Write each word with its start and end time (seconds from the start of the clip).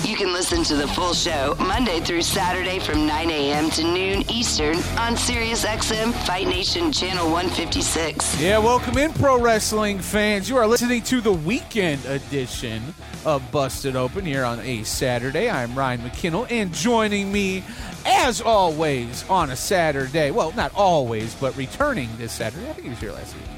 You 0.00 0.16
can 0.16 0.32
listen 0.32 0.64
to 0.64 0.74
the 0.74 0.88
full 0.88 1.14
show 1.14 1.54
Monday 1.60 2.00
through 2.00 2.22
Saturday 2.22 2.80
from 2.80 3.06
9 3.06 3.30
a.m. 3.30 3.70
to 3.70 3.84
noon 3.84 4.28
Eastern 4.30 4.76
on 4.98 5.14
SiriusXM 5.14 6.12
Fight 6.26 6.48
Nation 6.48 6.90
Channel 6.90 7.30
156. 7.30 8.40
Yeah, 8.40 8.58
welcome 8.58 8.98
in, 8.98 9.12
pro 9.12 9.40
wrestling 9.40 10.00
fans. 10.00 10.48
You 10.48 10.56
are 10.56 10.66
listening 10.66 11.02
to 11.04 11.20
the 11.20 11.32
weekend 11.32 12.04
edition 12.06 12.82
of 13.24 13.48
Busted 13.52 13.94
Open 13.94 14.24
here 14.24 14.44
on 14.44 14.58
a 14.60 14.82
Saturday. 14.82 15.48
I'm 15.48 15.74
Ryan 15.76 16.00
McKinnell, 16.00 16.50
and 16.50 16.74
joining 16.74 17.30
me, 17.30 17.62
as 18.04 18.40
always, 18.40 19.28
on 19.28 19.50
a 19.50 19.56
Saturday. 19.56 20.32
Well, 20.32 20.52
not 20.52 20.74
always, 20.74 21.34
but 21.36 21.56
returning 21.56 22.08
this 22.18 22.32
Saturday. 22.32 22.68
I 22.68 22.72
think 22.72 22.84
he 22.84 22.90
was 22.90 22.98
here 22.98 23.12
last 23.12 23.34
week. 23.34 23.51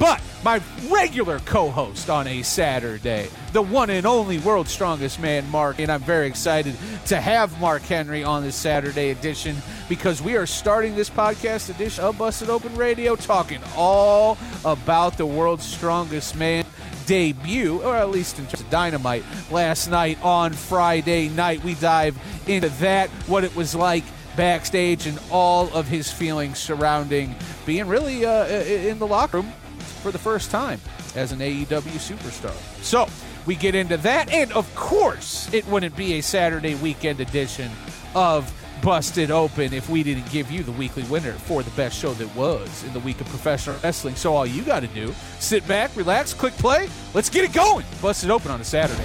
But 0.00 0.22
my 0.42 0.62
regular 0.88 1.40
co 1.40 1.70
host 1.70 2.08
on 2.08 2.26
a 2.26 2.42
Saturday, 2.42 3.28
the 3.52 3.60
one 3.60 3.90
and 3.90 4.06
only 4.06 4.38
world's 4.38 4.72
strongest 4.72 5.20
man, 5.20 5.48
Mark. 5.50 5.78
And 5.78 5.92
I'm 5.92 6.00
very 6.00 6.26
excited 6.26 6.74
to 7.08 7.20
have 7.20 7.60
Mark 7.60 7.82
Henry 7.82 8.24
on 8.24 8.42
this 8.42 8.56
Saturday 8.56 9.10
edition 9.10 9.56
because 9.90 10.22
we 10.22 10.38
are 10.38 10.46
starting 10.46 10.96
this 10.96 11.10
podcast 11.10 11.68
edition 11.68 12.02
of 12.02 12.16
Busted 12.16 12.48
Open 12.48 12.74
Radio 12.76 13.14
talking 13.14 13.60
all 13.76 14.38
about 14.64 15.18
the 15.18 15.26
world's 15.26 15.66
strongest 15.66 16.34
man 16.34 16.64
debut, 17.04 17.82
or 17.82 17.94
at 17.94 18.08
least 18.08 18.38
in 18.38 18.46
terms 18.46 18.62
of 18.62 18.70
dynamite, 18.70 19.24
last 19.50 19.90
night 19.90 20.16
on 20.22 20.54
Friday 20.54 21.28
night. 21.28 21.62
We 21.62 21.74
dive 21.74 22.16
into 22.48 22.70
that, 22.80 23.10
what 23.26 23.44
it 23.44 23.54
was 23.54 23.74
like 23.74 24.04
backstage, 24.34 25.06
and 25.06 25.20
all 25.30 25.68
of 25.74 25.88
his 25.88 26.10
feelings 26.10 26.58
surrounding 26.58 27.34
being 27.66 27.86
really 27.86 28.24
uh, 28.24 28.46
in 28.46 28.98
the 28.98 29.06
locker 29.06 29.40
room 29.40 29.52
for 30.00 30.10
the 30.10 30.18
first 30.18 30.50
time 30.50 30.80
as 31.14 31.32
an 31.32 31.38
AEW 31.38 31.66
superstar. 31.98 32.54
So 32.82 33.08
we 33.46 33.54
get 33.54 33.74
into 33.74 33.96
that, 33.98 34.30
and 34.32 34.52
of 34.52 34.72
course, 34.74 35.52
it 35.52 35.66
wouldn't 35.66 35.96
be 35.96 36.14
a 36.14 36.20
Saturday 36.20 36.74
weekend 36.76 37.20
edition 37.20 37.70
of 38.14 38.52
Busted 38.82 39.30
Open 39.30 39.74
if 39.74 39.88
we 39.88 40.02
didn't 40.02 40.30
give 40.30 40.50
you 40.50 40.62
the 40.62 40.72
weekly 40.72 41.02
winner 41.04 41.32
for 41.32 41.62
the 41.62 41.70
best 41.72 41.98
show 41.98 42.14
that 42.14 42.34
was 42.34 42.82
in 42.84 42.92
the 42.92 43.00
week 43.00 43.20
of 43.20 43.28
professional 43.28 43.76
wrestling. 43.82 44.14
So 44.14 44.34
all 44.34 44.46
you 44.46 44.62
got 44.62 44.80
to 44.80 44.86
do, 44.88 45.14
sit 45.38 45.66
back, 45.68 45.94
relax, 45.96 46.32
click 46.32 46.54
play, 46.54 46.88
let's 47.14 47.28
get 47.28 47.44
it 47.44 47.52
going. 47.52 47.84
Busted 48.00 48.30
Open 48.30 48.50
on 48.50 48.60
a 48.60 48.64
Saturday. 48.64 49.04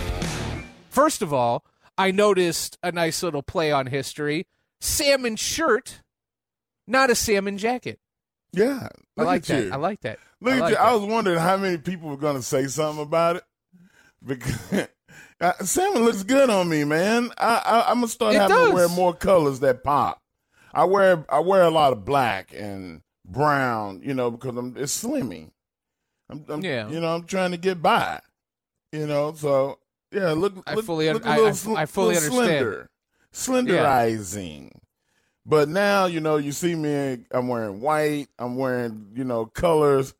First 0.89 1.21
of 1.21 1.33
all, 1.33 1.65
I 1.97 2.11
noticed 2.11 2.77
a 2.83 2.91
nice 2.91 3.21
little 3.21 3.43
play 3.43 3.71
on 3.71 3.87
history. 3.87 4.47
Salmon 4.79 5.35
shirt, 5.35 6.01
not 6.87 7.09
a 7.09 7.15
salmon 7.15 7.57
jacket. 7.57 7.99
Yeah, 8.55 8.87
I 9.17 9.23
like 9.23 9.45
that. 9.45 9.63
You. 9.63 9.71
I 9.71 9.75
like 9.75 10.01
that. 10.01 10.19
Look 10.41 10.53
I 10.53 10.57
at 10.57 10.61
like 10.61 10.69
you. 10.71 10.75
That. 10.75 10.85
I 10.85 10.93
was 10.93 11.03
wondering 11.03 11.39
how 11.39 11.57
many 11.57 11.77
people 11.77 12.09
were 12.09 12.17
going 12.17 12.35
to 12.35 12.41
say 12.41 12.67
something 12.67 13.03
about 13.03 13.37
it 13.37 13.43
because 14.25 14.87
uh, 15.41 15.53
salmon 15.63 16.03
looks 16.03 16.23
good 16.23 16.49
on 16.49 16.67
me, 16.69 16.83
man. 16.83 17.31
I, 17.37 17.83
I 17.87 17.91
am 17.91 17.97
gonna 17.97 18.07
start 18.07 18.35
it 18.35 18.39
having 18.39 18.55
does. 18.55 18.69
to 18.69 18.75
wear 18.75 18.89
more 18.89 19.13
colors 19.13 19.59
that 19.61 19.83
pop. 19.83 20.21
I 20.73 20.83
wear 20.85 21.25
I 21.29 21.39
wear 21.39 21.63
a 21.63 21.69
lot 21.69 21.93
of 21.93 22.03
black 22.05 22.53
and 22.53 23.01
brown, 23.25 24.01
you 24.03 24.13
know, 24.13 24.31
because 24.31 24.57
I'm 24.57 24.75
it's 24.77 25.03
slimming. 25.03 25.51
I'm, 26.29 26.43
I'm 26.49 26.63
yeah. 26.63 26.89
you 26.89 26.99
know 26.99 27.15
I'm 27.15 27.23
trying 27.25 27.51
to 27.51 27.57
get 27.57 27.81
by, 27.81 28.19
you 28.91 29.07
know. 29.07 29.33
So 29.33 29.79
yeah, 30.11 30.31
look. 30.31 30.53
I 30.65 30.75
look, 30.75 30.85
fully 30.85 31.11
look 31.11 31.25
I, 31.25 31.39
I, 31.39 31.81
I, 31.81 31.85
fully 31.85 32.15
understand. 32.15 32.29
Slender, 32.31 32.89
slenderizing. 33.33 34.71
Yeah. 34.73 34.79
But 35.45 35.69
now, 35.69 36.07
you 36.07 36.19
know, 36.19 36.37
you 36.37 36.51
see 36.51 36.73
me, 36.73 37.19
I'm 37.31 37.47
wearing 37.47 37.79
white, 37.79 38.27
I'm 38.39 38.55
wearing, 38.55 39.11
you 39.13 39.23
know, 39.23 39.45
colors. 39.45 40.13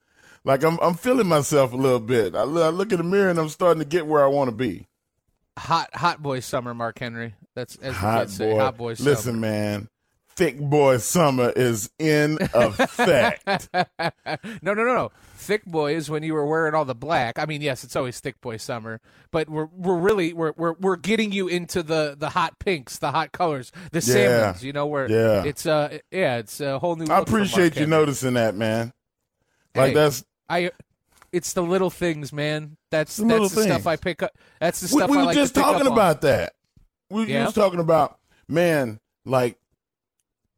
Like 0.44 0.64
I'm, 0.64 0.78
I'm 0.80 0.94
feeling 0.94 1.28
myself 1.28 1.74
a 1.74 1.76
little 1.76 2.00
bit. 2.00 2.36
I, 2.36 2.42
I 2.42 2.44
look 2.70 2.92
in 2.92 3.00
the 3.00 3.04
mirror 3.04 3.30
and 3.32 3.40
I'm 3.40 3.50
starting 3.50 3.80
to 3.82 3.88
get 3.88 4.06
where 4.06 4.24
I 4.24 4.28
want 4.28 4.50
to 4.50 4.56
be. 4.56 4.88
Hot, 5.58 5.90
hot 5.96 6.22
boy 6.22 6.42
summer, 6.42 6.74
Mark 6.76 7.00
Henry. 7.00 7.34
That's 7.56 7.78
as 7.78 7.96
hot 7.96 8.28
boy. 8.28 8.32
Say, 8.32 8.56
hot 8.56 8.78
boy 8.78 8.94
summer. 8.94 9.10
Listen, 9.10 9.40
man, 9.40 9.90
thick 10.36 10.60
boy 10.60 10.98
summer 10.98 11.52
is 11.56 11.90
in 11.98 12.38
effect. 12.54 13.70
no, 13.74 14.74
no, 14.74 14.74
no, 14.74 14.84
no. 14.84 15.12
Thick 15.36 15.66
boy 15.66 15.96
is 15.96 16.10
when 16.10 16.24
you 16.24 16.34
were 16.34 16.46
wearing 16.46 16.74
all 16.74 16.86
the 16.86 16.96
black. 16.96 17.40
I 17.40 17.46
mean, 17.46 17.62
yes, 17.62 17.84
it's 17.84 17.96
always 17.96 18.20
thick 18.20 18.40
boy 18.42 18.58
summer, 18.58 19.00
but 19.32 19.50
we're 19.50 19.68
we're 19.72 19.98
really 19.98 20.34
we're 20.34 20.54
we're, 20.58 20.74
we're 20.74 20.96
getting 20.96 21.32
you 21.32 21.48
into 21.48 21.84
the 21.84 22.16
the 22.18 22.30
hot 22.30 22.60
pinks, 22.60 22.98
the 22.98 23.12
hot 23.12 23.32
colors, 23.32 23.72
the 23.92 24.02
salmons. 24.02 24.64
You 24.64 24.74
know 24.74 24.88
where 24.88 25.10
yeah. 25.10 25.44
it's 25.44 25.66
uh 25.66 26.00
yeah, 26.12 26.38
it's 26.38 26.60
a 26.60 26.80
whole 26.80 26.96
new. 26.96 27.12
I 27.12 27.20
appreciate 27.20 27.76
you 27.78 27.86
noticing 27.86 28.34
that, 28.34 28.56
man. 28.56 28.94
Like 29.76 29.90
hey, 29.90 29.94
that's 29.94 30.26
I. 30.50 30.72
It's 31.32 31.52
the 31.52 31.64
little 31.64 31.90
things, 31.90 32.32
man. 32.32 32.78
That's 32.92 33.18
the 33.18 33.26
that's 33.26 33.50
the 33.50 33.64
things. 33.64 33.74
stuff 33.74 33.88
I 33.88 33.98
pick 33.98 34.24
up. 34.24 34.32
That's 34.60 34.80
the 34.80 34.96
we, 34.96 35.00
stuff 35.02 35.10
we 35.10 35.18
were 35.18 35.24
like 35.24 35.36
just 35.36 35.54
talking 35.54 35.88
about 35.88 36.18
on. 36.18 36.22
that. 36.22 36.54
We 37.10 37.26
yeah? 37.26 37.40
were 37.40 37.46
just 37.46 37.56
talking 37.56 37.82
about 37.82 38.18
man, 38.48 39.02
like 39.26 39.60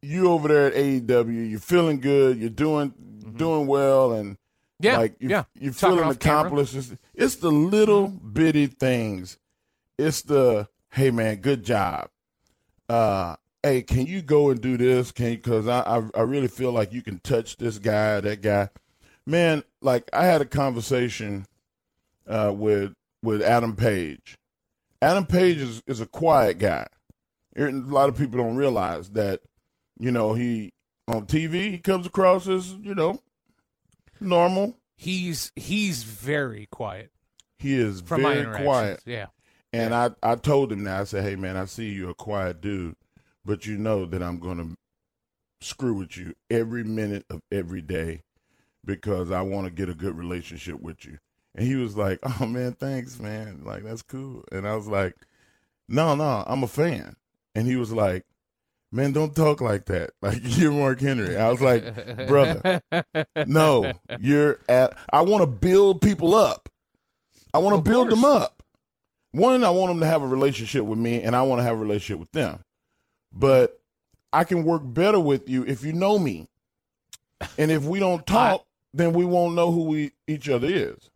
you 0.02 0.30
over 0.30 0.48
there 0.48 0.66
at 0.66 0.74
AEW, 0.74 1.50
you're 1.50 1.60
feeling 1.60 2.00
good, 2.00 2.38
you're 2.38 2.50
doing 2.50 2.90
mm-hmm. 2.90 3.36
doing 3.36 3.66
well, 3.66 4.12
and 4.12 4.36
yeah, 4.80 4.98
like 4.98 5.16
you, 5.18 5.28
yeah. 5.30 5.44
you're 5.58 5.72
feeling 5.72 6.08
accomplished. 6.08 6.74
It's, 6.74 6.94
it's, 7.14 7.36
the 7.36 7.50
little 7.50 8.08
bitty 8.08 8.66
things. 8.66 9.38
It's 9.98 10.22
the 10.22 10.68
hey 10.92 11.10
man, 11.10 11.36
good 11.36 11.64
job. 11.64 12.10
Uh, 12.88 13.36
hey, 13.62 13.82
can 13.82 14.06
you 14.06 14.22
go 14.22 14.50
and 14.50 14.60
do 14.60 14.76
this? 14.76 15.10
Can 15.10 15.34
because 15.34 15.66
I, 15.66 15.80
I 15.80 16.02
I 16.14 16.22
really 16.22 16.48
feel 16.48 16.72
like 16.72 16.92
you 16.92 17.02
can 17.02 17.18
touch 17.20 17.56
this 17.56 17.78
guy, 17.78 18.20
that 18.20 18.40
guy. 18.40 18.70
Man, 19.26 19.64
like 19.82 20.08
I 20.12 20.26
had 20.26 20.40
a 20.40 20.46
conversation 20.46 21.46
uh, 22.26 22.52
with 22.54 22.94
with 23.22 23.42
Adam 23.42 23.74
Page. 23.74 24.38
Adam 25.02 25.26
Page 25.26 25.58
is, 25.58 25.82
is 25.86 26.00
a 26.00 26.06
quiet 26.06 26.58
guy. 26.58 26.86
A 27.56 27.70
lot 27.70 28.08
of 28.08 28.16
people 28.16 28.38
don't 28.38 28.56
realize 28.56 29.10
that. 29.10 29.40
You 29.98 30.10
know, 30.10 30.34
he 30.34 30.72
on 31.06 31.26
TV 31.26 31.70
he 31.70 31.78
comes 31.78 32.06
across 32.06 32.46
as 32.48 32.72
you 32.74 32.94
know 32.94 33.20
normal. 34.20 34.76
He's 34.96 35.52
he's 35.56 36.02
very 36.02 36.66
quiet. 36.70 37.10
He 37.58 37.74
is 37.74 38.00
From 38.00 38.22
very 38.22 38.64
quiet. 38.64 39.00
Yeah. 39.04 39.26
And 39.72 39.90
yeah. 39.90 40.10
I 40.22 40.32
I 40.32 40.34
told 40.36 40.72
him 40.72 40.84
that 40.84 41.00
I 41.00 41.04
said, 41.04 41.24
hey 41.24 41.36
man, 41.36 41.56
I 41.56 41.64
see 41.64 41.90
you're 41.90 42.10
a 42.10 42.14
quiet 42.14 42.60
dude, 42.60 42.96
but 43.44 43.66
you 43.66 43.76
know 43.78 44.06
that 44.06 44.22
I'm 44.22 44.38
gonna 44.38 44.74
screw 45.60 45.94
with 45.94 46.16
you 46.16 46.34
every 46.50 46.84
minute 46.84 47.26
of 47.30 47.42
every 47.50 47.82
day 47.82 48.22
because 48.84 49.30
I 49.30 49.42
want 49.42 49.66
to 49.66 49.72
get 49.72 49.88
a 49.88 49.94
good 49.94 50.16
relationship 50.16 50.80
with 50.80 51.04
you. 51.04 51.18
And 51.54 51.66
he 51.66 51.74
was 51.74 51.96
like, 51.96 52.20
"Oh 52.40 52.46
man, 52.46 52.72
thanks, 52.72 53.18
man. 53.18 53.62
Like 53.64 53.82
that's 53.84 54.02
cool." 54.02 54.44
And 54.52 54.66
I 54.66 54.76
was 54.76 54.86
like, 54.86 55.16
"No, 55.88 56.14
no, 56.14 56.44
I'm 56.46 56.62
a 56.62 56.68
fan." 56.68 57.16
And 57.54 57.66
he 57.66 57.76
was 57.76 57.92
like, 57.92 58.24
"Man, 58.90 59.12
don't 59.12 59.34
talk 59.34 59.60
like 59.60 59.86
that. 59.86 60.10
Like 60.22 60.40
you're 60.42 60.72
Mark 60.72 61.00
Henry." 61.00 61.36
I 61.36 61.50
was 61.50 61.60
like, 61.60 62.26
"Brother, 62.26 62.82
no, 63.46 63.92
you're 64.18 64.58
at. 64.68 64.96
I 65.12 65.22
want 65.22 65.42
to 65.42 65.46
build 65.46 66.00
people 66.00 66.34
up. 66.34 66.68
I 67.52 67.58
want 67.58 67.76
to 67.76 67.90
build 67.90 68.08
course. 68.08 68.20
them 68.20 68.24
up. 68.24 68.62
One, 69.32 69.64
I 69.64 69.70
want 69.70 69.90
them 69.90 70.00
to 70.00 70.06
have 70.06 70.22
a 70.22 70.26
relationship 70.26 70.84
with 70.84 70.98
me, 70.98 71.22
and 71.22 71.36
I 71.36 71.42
want 71.42 71.60
to 71.60 71.62
have 71.62 71.76
a 71.76 71.80
relationship 71.80 72.18
with 72.20 72.32
them. 72.32 72.60
But 73.32 73.80
I 74.32 74.44
can 74.44 74.64
work 74.64 74.82
better 74.84 75.20
with 75.20 75.48
you 75.48 75.64
if 75.64 75.84
you 75.84 75.92
know 75.92 76.18
me. 76.18 76.48
And 77.56 77.70
if 77.70 77.84
we 77.84 78.00
don't 78.00 78.26
talk, 78.26 78.66
then 78.92 79.12
we 79.12 79.24
won't 79.24 79.54
know 79.54 79.70
who 79.70 79.84
we 79.84 80.12
each 80.26 80.48
other 80.48 80.68
is." 80.68 81.10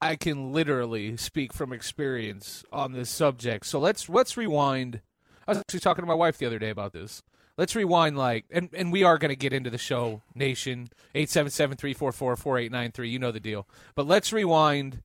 I 0.00 0.16
can 0.16 0.52
literally 0.52 1.16
speak 1.16 1.52
from 1.52 1.72
experience 1.72 2.64
on 2.70 2.92
this 2.92 3.08
subject. 3.08 3.66
So 3.66 3.78
let's 3.78 4.08
let's 4.08 4.36
rewind. 4.36 5.00
I 5.46 5.52
was 5.52 5.58
actually 5.58 5.80
talking 5.80 6.02
to 6.02 6.06
my 6.06 6.14
wife 6.14 6.38
the 6.38 6.46
other 6.46 6.58
day 6.58 6.70
about 6.70 6.92
this. 6.92 7.22
Let's 7.56 7.74
rewind 7.74 8.18
like 8.18 8.44
and, 8.50 8.68
and 8.74 8.92
we 8.92 9.02
are 9.02 9.16
going 9.18 9.30
to 9.30 9.36
get 9.36 9.52
into 9.52 9.70
the 9.70 9.78
show 9.78 10.22
nation 10.34 10.88
877-344-4893 11.14 13.10
you 13.10 13.18
know 13.18 13.32
the 13.32 13.40
deal. 13.40 13.66
But 13.94 14.06
let's 14.06 14.32
rewind 14.32 15.02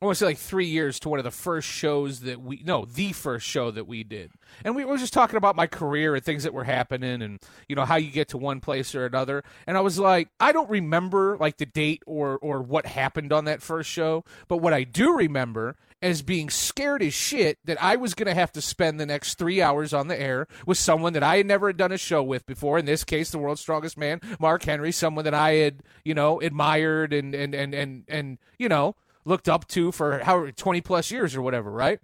I 0.00 0.04
want 0.04 0.16
to 0.16 0.20
say 0.20 0.26
like 0.26 0.38
three 0.38 0.66
years 0.66 1.00
to 1.00 1.08
one 1.08 1.18
of 1.18 1.24
the 1.24 1.32
first 1.32 1.66
shows 1.66 2.20
that 2.20 2.40
we 2.40 2.62
no 2.64 2.84
the 2.84 3.12
first 3.12 3.44
show 3.44 3.72
that 3.72 3.88
we 3.88 4.04
did, 4.04 4.30
and 4.64 4.76
we 4.76 4.84
were 4.84 4.96
just 4.96 5.12
talking 5.12 5.36
about 5.36 5.56
my 5.56 5.66
career 5.66 6.14
and 6.14 6.24
things 6.24 6.44
that 6.44 6.54
were 6.54 6.62
happening, 6.62 7.20
and 7.20 7.40
you 7.68 7.74
know 7.74 7.84
how 7.84 7.96
you 7.96 8.12
get 8.12 8.28
to 8.28 8.38
one 8.38 8.60
place 8.60 8.94
or 8.94 9.06
another. 9.06 9.42
And 9.66 9.76
I 9.76 9.80
was 9.80 9.98
like, 9.98 10.28
I 10.38 10.52
don't 10.52 10.70
remember 10.70 11.36
like 11.38 11.56
the 11.56 11.66
date 11.66 12.04
or 12.06 12.38
or 12.38 12.62
what 12.62 12.86
happened 12.86 13.32
on 13.32 13.46
that 13.46 13.60
first 13.60 13.90
show, 13.90 14.24
but 14.46 14.58
what 14.58 14.72
I 14.72 14.84
do 14.84 15.16
remember 15.16 15.74
as 16.00 16.22
being 16.22 16.48
scared 16.48 17.02
as 17.02 17.12
shit 17.12 17.58
that 17.64 17.82
I 17.82 17.96
was 17.96 18.14
going 18.14 18.28
to 18.28 18.34
have 18.34 18.52
to 18.52 18.62
spend 18.62 19.00
the 19.00 19.06
next 19.06 19.34
three 19.34 19.60
hours 19.60 19.92
on 19.92 20.08
the 20.08 20.20
air 20.20 20.46
with 20.66 20.78
someone 20.78 21.12
that 21.14 21.22
I 21.22 21.38
had 21.38 21.46
never 21.46 21.72
done 21.72 21.92
a 21.92 21.98
show 21.98 22.22
with 22.22 22.46
before. 22.46 22.78
In 22.78 22.84
this 22.84 23.04
case, 23.04 23.30
the 23.30 23.38
world's 23.38 23.60
strongest 23.60 23.98
man, 23.98 24.20
Mark 24.38 24.64
Henry, 24.64 24.92
someone 24.92 25.24
that 25.24 25.34
I 25.34 25.54
had, 25.54 25.82
you 26.04 26.14
know, 26.14 26.40
admired 26.40 27.12
and 27.12 27.34
and 27.34 27.54
and 27.54 27.74
and 27.74 28.04
and 28.08 28.38
you 28.58 28.68
know 28.68 28.94
looked 29.24 29.48
up 29.48 29.66
to 29.68 29.92
for 29.92 30.20
how 30.20 30.46
twenty 30.56 30.80
plus 30.80 31.10
years 31.10 31.34
or 31.34 31.42
whatever, 31.42 31.70
right? 31.70 31.98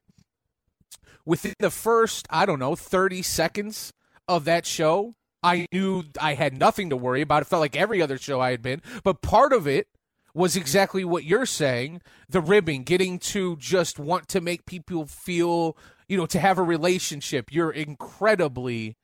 Within 1.25 1.55
the 1.59 1.71
first, 1.71 2.27
I 2.31 2.47
don't 2.47 2.59
know, 2.59 2.75
thirty 2.75 3.23
seconds 3.23 3.93
of 4.27 4.45
that 4.47 4.67
show, 4.67 5.15
I 5.43 5.67
knew 5.73 6.05
I 6.21 6.35
had 6.35 6.59
nothing 6.59 6.91
to 6.91 6.97
worry 6.97 7.21
about. 7.21 7.43
It 7.43 7.47
felt 7.47 7.61
like 7.61 7.77
every 7.77 8.03
other 8.03 8.19
show 8.19 8.41
I 8.41 8.51
had 8.51 8.63
been, 8.63 8.83
but 9.05 9.23
part 9.23 9.53
of 9.53 9.67
it 9.69 9.89
was 10.35 10.57
exactly 10.57 11.05
what 11.05 11.25
you're 11.25 11.47
saying 11.47 12.03
the 12.29 12.41
ribbing, 12.41 12.83
getting 12.83 13.19
to 13.19 13.57
just 13.57 13.99
want 13.99 14.29
to 14.29 14.41
make 14.41 14.67
people 14.67 15.07
feel, 15.07 15.77
you 16.09 16.17
know, 16.17 16.27
to 16.27 16.41
have 16.41 16.59
a 16.59 16.63
relationship. 16.63 17.53
You're 17.53 17.71
incredibly, 17.71 18.97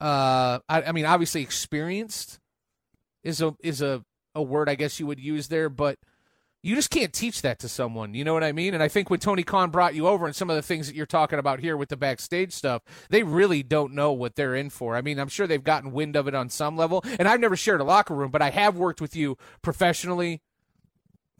uh, 0.00 0.58
I, 0.68 0.82
I 0.82 0.92
mean, 0.92 1.04
obviously 1.06 1.42
experienced 1.42 2.40
is 3.22 3.40
a 3.40 3.54
is 3.62 3.80
a, 3.82 4.04
a 4.34 4.42
word 4.42 4.68
I 4.68 4.74
guess 4.74 4.98
you 4.98 5.06
would 5.06 5.20
use 5.20 5.48
there, 5.48 5.68
but 5.68 5.98
you 6.62 6.74
just 6.74 6.90
can't 6.90 7.12
teach 7.12 7.42
that 7.42 7.60
to 7.60 7.68
someone. 7.68 8.14
You 8.14 8.24
know 8.24 8.34
what 8.34 8.42
I 8.42 8.50
mean? 8.50 8.74
And 8.74 8.82
I 8.82 8.88
think 8.88 9.10
when 9.10 9.20
Tony 9.20 9.44
Khan 9.44 9.70
brought 9.70 9.94
you 9.94 10.08
over 10.08 10.26
and 10.26 10.34
some 10.34 10.50
of 10.50 10.56
the 10.56 10.62
things 10.62 10.88
that 10.88 10.96
you're 10.96 11.06
talking 11.06 11.38
about 11.38 11.60
here 11.60 11.76
with 11.76 11.88
the 11.88 11.96
backstage 11.96 12.52
stuff, 12.52 12.82
they 13.10 13.22
really 13.22 13.62
don't 13.62 13.94
know 13.94 14.12
what 14.12 14.34
they're 14.34 14.56
in 14.56 14.70
for. 14.70 14.96
I 14.96 15.00
mean, 15.00 15.20
I'm 15.20 15.28
sure 15.28 15.46
they've 15.46 15.62
gotten 15.62 15.92
wind 15.92 16.16
of 16.16 16.26
it 16.26 16.34
on 16.34 16.48
some 16.48 16.76
level. 16.76 17.04
And 17.18 17.28
I've 17.28 17.38
never 17.38 17.54
shared 17.54 17.80
a 17.80 17.84
locker 17.84 18.14
room, 18.14 18.32
but 18.32 18.42
I 18.42 18.50
have 18.50 18.76
worked 18.76 19.00
with 19.00 19.14
you 19.14 19.38
professionally 19.62 20.42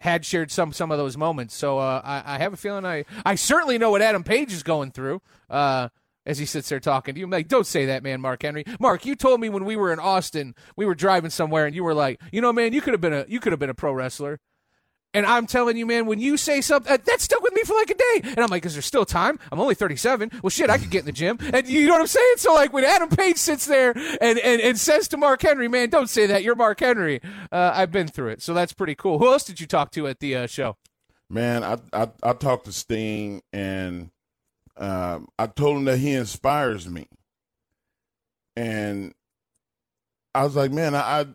had 0.00 0.24
shared 0.24 0.50
some 0.50 0.72
some 0.72 0.90
of 0.90 0.98
those 0.98 1.16
moments. 1.16 1.54
So 1.54 1.78
uh, 1.78 2.00
I, 2.04 2.34
I, 2.34 2.38
have 2.38 2.52
a 2.52 2.56
feeling 2.56 2.84
I 2.84 3.04
I 3.24 3.34
certainly 3.34 3.78
know 3.78 3.90
what 3.90 4.02
Adam 4.02 4.24
Page 4.24 4.52
is 4.52 4.62
going 4.62 4.90
through. 4.90 5.22
Uh, 5.48 5.88
as 6.26 6.38
he 6.38 6.44
sits 6.44 6.68
there 6.68 6.78
talking 6.78 7.14
to 7.14 7.18
you, 7.18 7.24
I'm 7.24 7.30
like, 7.30 7.48
don't 7.48 7.66
say 7.66 7.86
that, 7.86 8.02
man, 8.02 8.20
Mark 8.20 8.42
Henry. 8.42 8.62
Mark, 8.78 9.06
you 9.06 9.16
told 9.16 9.40
me 9.40 9.48
when 9.48 9.64
we 9.64 9.76
were 9.76 9.94
in 9.94 9.98
Austin, 9.98 10.54
we 10.76 10.84
were 10.84 10.94
driving 10.94 11.30
somewhere, 11.30 11.64
and 11.64 11.74
you 11.74 11.82
were 11.82 11.94
like, 11.94 12.20
you 12.30 12.42
know, 12.42 12.52
man, 12.52 12.74
you 12.74 12.82
could 12.82 12.92
have 12.92 13.00
been 13.00 13.14
a 13.14 13.24
you 13.28 13.40
could 13.40 13.52
have 13.52 13.58
been 13.58 13.70
a 13.70 13.74
pro 13.74 13.92
wrestler. 13.92 14.38
And 15.18 15.26
I'm 15.26 15.48
telling 15.48 15.76
you, 15.76 15.84
man, 15.84 16.06
when 16.06 16.20
you 16.20 16.36
say 16.36 16.60
something, 16.60 16.92
uh, 16.92 16.96
that 17.06 17.20
stuck 17.20 17.42
with 17.42 17.52
me 17.52 17.64
for 17.64 17.74
like 17.74 17.90
a 17.90 17.94
day. 17.96 18.20
And 18.22 18.38
I'm 18.38 18.50
like, 18.50 18.64
is 18.64 18.74
there 18.74 18.82
still 18.82 19.04
time? 19.04 19.36
I'm 19.50 19.58
only 19.58 19.74
37. 19.74 20.30
Well, 20.44 20.50
shit, 20.50 20.70
I 20.70 20.78
could 20.78 20.90
get 20.90 21.00
in 21.00 21.06
the 21.06 21.12
gym. 21.12 21.40
And 21.52 21.66
you 21.66 21.88
know 21.88 21.94
what 21.94 22.02
I'm 22.02 22.06
saying? 22.06 22.34
So, 22.36 22.54
like, 22.54 22.72
when 22.72 22.84
Adam 22.84 23.08
Page 23.08 23.36
sits 23.36 23.66
there 23.66 23.90
and, 23.96 24.38
and, 24.38 24.60
and 24.60 24.78
says 24.78 25.08
to 25.08 25.16
Mark 25.16 25.42
Henry, 25.42 25.66
man, 25.66 25.90
don't 25.90 26.08
say 26.08 26.26
that. 26.26 26.44
You're 26.44 26.54
Mark 26.54 26.78
Henry. 26.78 27.20
Uh, 27.50 27.72
I've 27.74 27.90
been 27.90 28.06
through 28.06 28.28
it. 28.28 28.42
So 28.42 28.54
that's 28.54 28.72
pretty 28.72 28.94
cool. 28.94 29.18
Who 29.18 29.26
else 29.26 29.42
did 29.42 29.60
you 29.60 29.66
talk 29.66 29.90
to 29.90 30.06
at 30.06 30.20
the 30.20 30.36
uh, 30.36 30.46
show? 30.46 30.76
Man, 31.28 31.64
I, 31.64 31.78
I, 31.92 32.10
I 32.22 32.32
talked 32.34 32.66
to 32.66 32.72
Sting 32.72 33.42
and 33.52 34.10
um, 34.76 35.26
I 35.36 35.48
told 35.48 35.78
him 35.78 35.84
that 35.86 35.98
he 35.98 36.12
inspires 36.12 36.88
me. 36.88 37.08
And 38.54 39.14
I 40.32 40.44
was 40.44 40.54
like, 40.54 40.70
man, 40.70 40.94
I, 40.94 41.00
I, 41.00 41.26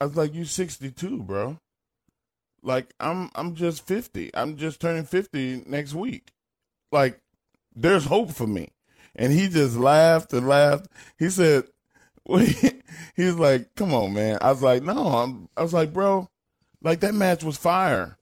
I 0.00 0.04
was 0.04 0.16
like, 0.16 0.34
you 0.34 0.44
62, 0.44 1.24
bro. 1.24 1.58
Like 2.62 2.94
I'm 3.00 3.30
I'm 3.34 3.54
just 3.54 3.86
50. 3.86 4.30
I'm 4.34 4.56
just 4.56 4.80
turning 4.80 5.04
50 5.04 5.64
next 5.66 5.94
week. 5.94 6.32
Like 6.90 7.20
there's 7.74 8.04
hope 8.04 8.32
for 8.32 8.46
me. 8.46 8.70
And 9.14 9.32
he 9.32 9.48
just 9.48 9.76
laughed 9.76 10.32
and 10.32 10.48
laughed. 10.48 10.86
He 11.18 11.28
said 11.28 11.64
he's 13.16 13.34
like, 13.34 13.74
"Come 13.74 13.92
on, 13.92 14.14
man." 14.14 14.38
I 14.40 14.50
was 14.50 14.62
like, 14.62 14.82
"No, 14.82 15.08
I'm 15.08 15.48
I 15.56 15.62
was 15.62 15.74
like, 15.74 15.92
"Bro, 15.92 16.28
like 16.82 17.00
that 17.00 17.14
match 17.14 17.42
was 17.42 17.56
fire." 17.56 18.16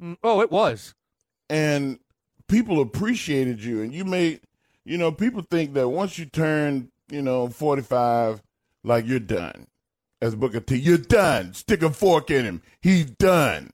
Mm, 0.00 0.16
oh, 0.22 0.40
it 0.40 0.50
was. 0.50 0.94
And 1.50 1.98
people 2.48 2.80
appreciated 2.80 3.62
you 3.62 3.82
and 3.82 3.92
you 3.92 4.04
made 4.04 4.40
you 4.86 4.96
know, 4.96 5.10
people 5.10 5.42
think 5.42 5.74
that 5.74 5.88
once 5.88 6.16
you 6.16 6.26
turn, 6.26 6.92
you 7.10 7.20
know, 7.20 7.48
45 7.48 8.40
like 8.84 9.04
you're 9.04 9.18
done 9.18 9.66
as 10.22 10.34
Booker 10.34 10.60
T. 10.60 10.76
You're 10.76 10.98
done. 10.98 11.54
Stick 11.54 11.82
a 11.82 11.90
fork 11.90 12.30
in 12.30 12.44
him. 12.44 12.62
He's 12.80 13.06
done. 13.06 13.70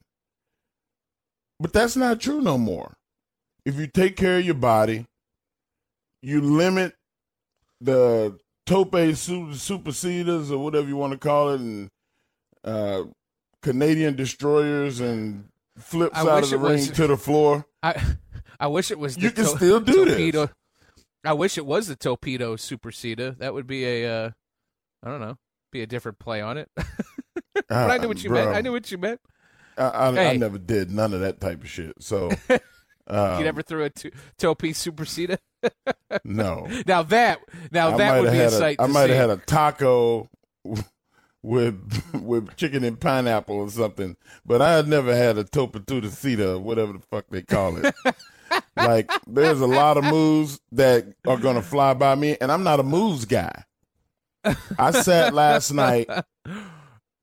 But 1.61 1.73
that's 1.73 1.97
not 1.97 2.21
true 2.21 2.41
no 2.41 2.59
more. 2.59 2.95
If 3.65 3.77
you 3.77 3.87
take 3.87 4.17
care 4.17 4.39
of 4.39 4.45
your 4.45 4.55
body, 4.55 5.07
you 6.21 6.41
limit 6.41 6.95
the 7.81 8.39
tope 8.67 8.95
superseders 9.15 10.51
or 10.51 10.59
whatever 10.59 10.89
you 10.89 10.97
want 10.97 11.13
to 11.13 11.19
call 11.19 11.51
it, 11.51 11.61
and 11.61 11.89
uh, 12.65 13.05
Canadian 13.63 14.17
destroyers 14.17 15.01
and 15.01 15.45
flips 15.79 16.19
I 16.19 16.23
out 16.23 16.43
of 16.45 16.51
the 16.51 16.59
ring 16.59 16.73
was, 16.73 16.91
to 16.91 17.07
the 17.07 17.17
floor. 17.17 17.65
I 17.83 18.01
I 18.59 18.67
wish 18.67 18.91
it 18.91 18.99
was. 18.99 19.17
you 19.17 19.31
can 19.31 19.45
to- 19.45 19.57
still 19.57 19.81
do 19.81 20.05
torpedo. 20.05 20.47
this. 20.47 20.55
I 21.25 21.35
wish 21.35 21.57
it 21.57 21.67
was 21.67 21.87
the 21.87 21.95
torpedo 21.95 22.57
superseder. 22.57 23.39
That 23.39 23.55
would 23.55 23.69
be 23.69 23.85
a, 23.85 24.27
uh, 24.27 24.31
I 25.05 25.09
don't 25.09 25.21
know, 25.21 25.37
be 25.73 25.83
a 25.83 25.87
different 25.87 26.19
play 26.21 26.41
on 26.41 26.59
it. 26.59 26.71
but 26.77 27.65
uh, 27.71 27.75
I 27.75 27.99
knew 27.99 28.09
what 28.09 28.23
you 28.23 28.31
bro, 28.31 28.45
meant. 28.45 28.57
I 28.57 28.61
knew 28.61 28.73
what 28.73 28.91
you 28.91 28.99
meant. 28.99 29.21
I, 29.77 30.09
I, 30.09 30.13
hey. 30.13 30.31
I, 30.31 30.37
never 30.37 30.59
did 30.59 30.91
none 30.91 31.15
of 31.15 31.21
that 31.21 31.41
type 31.41 31.63
of 31.63 31.69
shit. 31.69 31.95
So 31.99 32.31
um, 33.07 33.39
you 33.39 33.45
never 33.45 33.63
threw 33.63 33.85
a 33.85 33.91
two, 33.91 34.11
toe 34.39 34.55
piece 34.55 34.85
superseda? 34.85 35.39
no. 36.25 36.69
Now 36.87 37.03
that 37.05 37.41
now 37.73 37.95
I 37.95 37.97
that 37.97 38.21
would 38.21 38.33
be 38.33 38.39
a 38.39 38.51
sight. 38.51 38.77
A, 38.79 38.83
I 38.83 38.87
might 38.87 39.11
have 39.11 39.31
had 39.31 39.31
a 39.31 39.37
taco 39.39 40.29
with 41.43 42.03
with 42.15 42.55
chicken 42.57 42.85
and 42.85 43.01
pineapple 43.01 43.57
or 43.57 43.71
something, 43.71 44.17
but 44.45 44.61
I 44.61 44.75
had 44.75 44.89
never 44.89 45.15
had 45.15 45.39
a 45.39 45.45
topatuda 45.45 46.55
or 46.55 46.59
whatever 46.59 46.93
the 46.93 47.01
fuck 47.11 47.25
they 47.31 47.43
call 47.43 47.79
it. 47.79 47.95
like 48.77 49.11
there's 49.27 49.61
a 49.61 49.67
lot 49.67 49.97
of 49.97 50.05
moves 50.05 50.61
that 50.73 51.07
are 51.27 51.39
gonna 51.39 51.63
fly 51.63 51.95
by 51.95 52.15
me, 52.15 52.37
and 52.41 52.53
I'm 52.53 52.63
not 52.63 52.79
a 52.79 52.85
moves 52.85 53.25
guy. 53.25 53.65
I 54.79 54.91
sat 54.91 55.35
last 55.35 55.73
night 55.73 56.09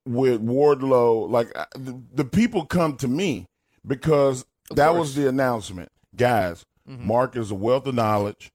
with 0.05 0.45
Wardlow. 0.45 1.29
Like 1.29 1.53
the, 1.73 2.01
the, 2.13 2.25
people 2.25 2.65
come 2.65 2.95
to 2.97 3.07
me 3.07 3.45
because 3.85 4.45
of 4.69 4.77
that 4.77 4.89
course. 4.91 4.99
was 4.99 5.15
the 5.15 5.27
announcement, 5.27 5.89
guys. 6.15 6.65
Mm-hmm. 6.89 7.07
Mark 7.07 7.35
is 7.35 7.51
a 7.51 7.55
wealth 7.55 7.85
of 7.87 7.95
knowledge. 7.95 8.51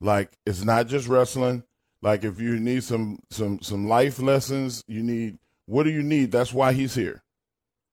Like 0.00 0.32
it's 0.44 0.64
not 0.64 0.88
just 0.88 1.08
wrestling. 1.08 1.64
Like 2.02 2.24
if 2.24 2.40
you 2.40 2.58
need 2.58 2.84
some 2.84 3.20
some 3.30 3.60
some 3.62 3.88
life 3.88 4.18
lessons, 4.18 4.84
you 4.86 5.02
need 5.02 5.38
what 5.66 5.84
do 5.84 5.90
you 5.90 6.02
need? 6.02 6.30
That's 6.32 6.52
why 6.52 6.72
he's 6.72 6.94
here. 6.94 7.22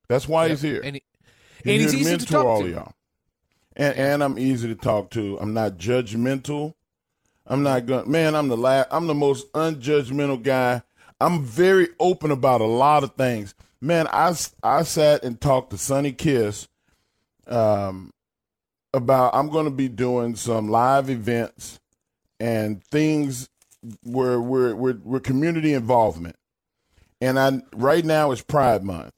That's 0.09 0.27
why 0.27 0.49
he's 0.49 0.61
here. 0.61 0.81
And, 0.83 0.95
he, 0.95 1.03
and 1.65 1.81
he's, 1.81 1.91
he's 1.91 2.01
easy 2.01 2.17
to 2.17 2.25
talk 2.25 2.45
all 2.45 2.61
to. 2.61 2.69
y'all. 2.69 2.93
And 3.75 3.95
and 3.95 4.23
I'm 4.23 4.37
easy 4.37 4.67
to 4.67 4.75
talk 4.75 5.09
to. 5.11 5.37
I'm 5.39 5.53
not 5.53 5.77
judgmental. 5.77 6.73
I'm 7.45 7.63
not 7.63 7.85
going. 7.85 8.05
to 8.05 8.09
Man, 8.09 8.35
I'm 8.35 8.47
the 8.47 8.57
last. 8.57 8.87
I'm 8.91 9.07
the 9.07 9.13
most 9.13 9.51
unjudgmental 9.53 10.41
guy. 10.41 10.81
I'm 11.19 11.43
very 11.43 11.89
open 11.99 12.31
about 12.31 12.61
a 12.61 12.65
lot 12.65 13.03
of 13.03 13.15
things. 13.15 13.53
Man, 13.81 14.07
I 14.07 14.35
I 14.61 14.83
sat 14.83 15.23
and 15.23 15.39
talked 15.39 15.71
to 15.71 15.77
Sonny 15.77 16.13
Kiss 16.13 16.67
um, 17.47 18.11
about 18.93 19.35
I'm 19.35 19.49
going 19.49 19.65
to 19.65 19.71
be 19.71 19.89
doing 19.89 20.35
some 20.35 20.69
live 20.69 21.09
events 21.09 21.79
and 22.39 22.83
things 22.85 23.49
where 24.03 24.39
we're 24.39 24.75
we're, 24.75 24.97
we're 25.03 25.19
community 25.19 25.73
involvement. 25.73 26.37
And 27.21 27.39
I 27.39 27.61
right 27.75 28.03
now 28.03 28.31
is 28.31 28.41
Pride 28.41 28.83
Month, 28.83 29.13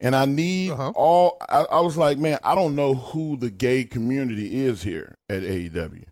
and 0.00 0.14
I 0.14 0.24
need 0.24 0.72
uh-huh. 0.72 0.92
all. 0.94 1.38
I, 1.48 1.64
I 1.70 1.80
was 1.80 1.96
like, 1.96 2.18
man, 2.18 2.38
I 2.42 2.54
don't 2.54 2.74
know 2.74 2.94
who 2.94 3.36
the 3.36 3.50
gay 3.50 3.84
community 3.84 4.64
is 4.64 4.82
here 4.82 5.16
at 5.28 5.42
AEW. 5.42 6.04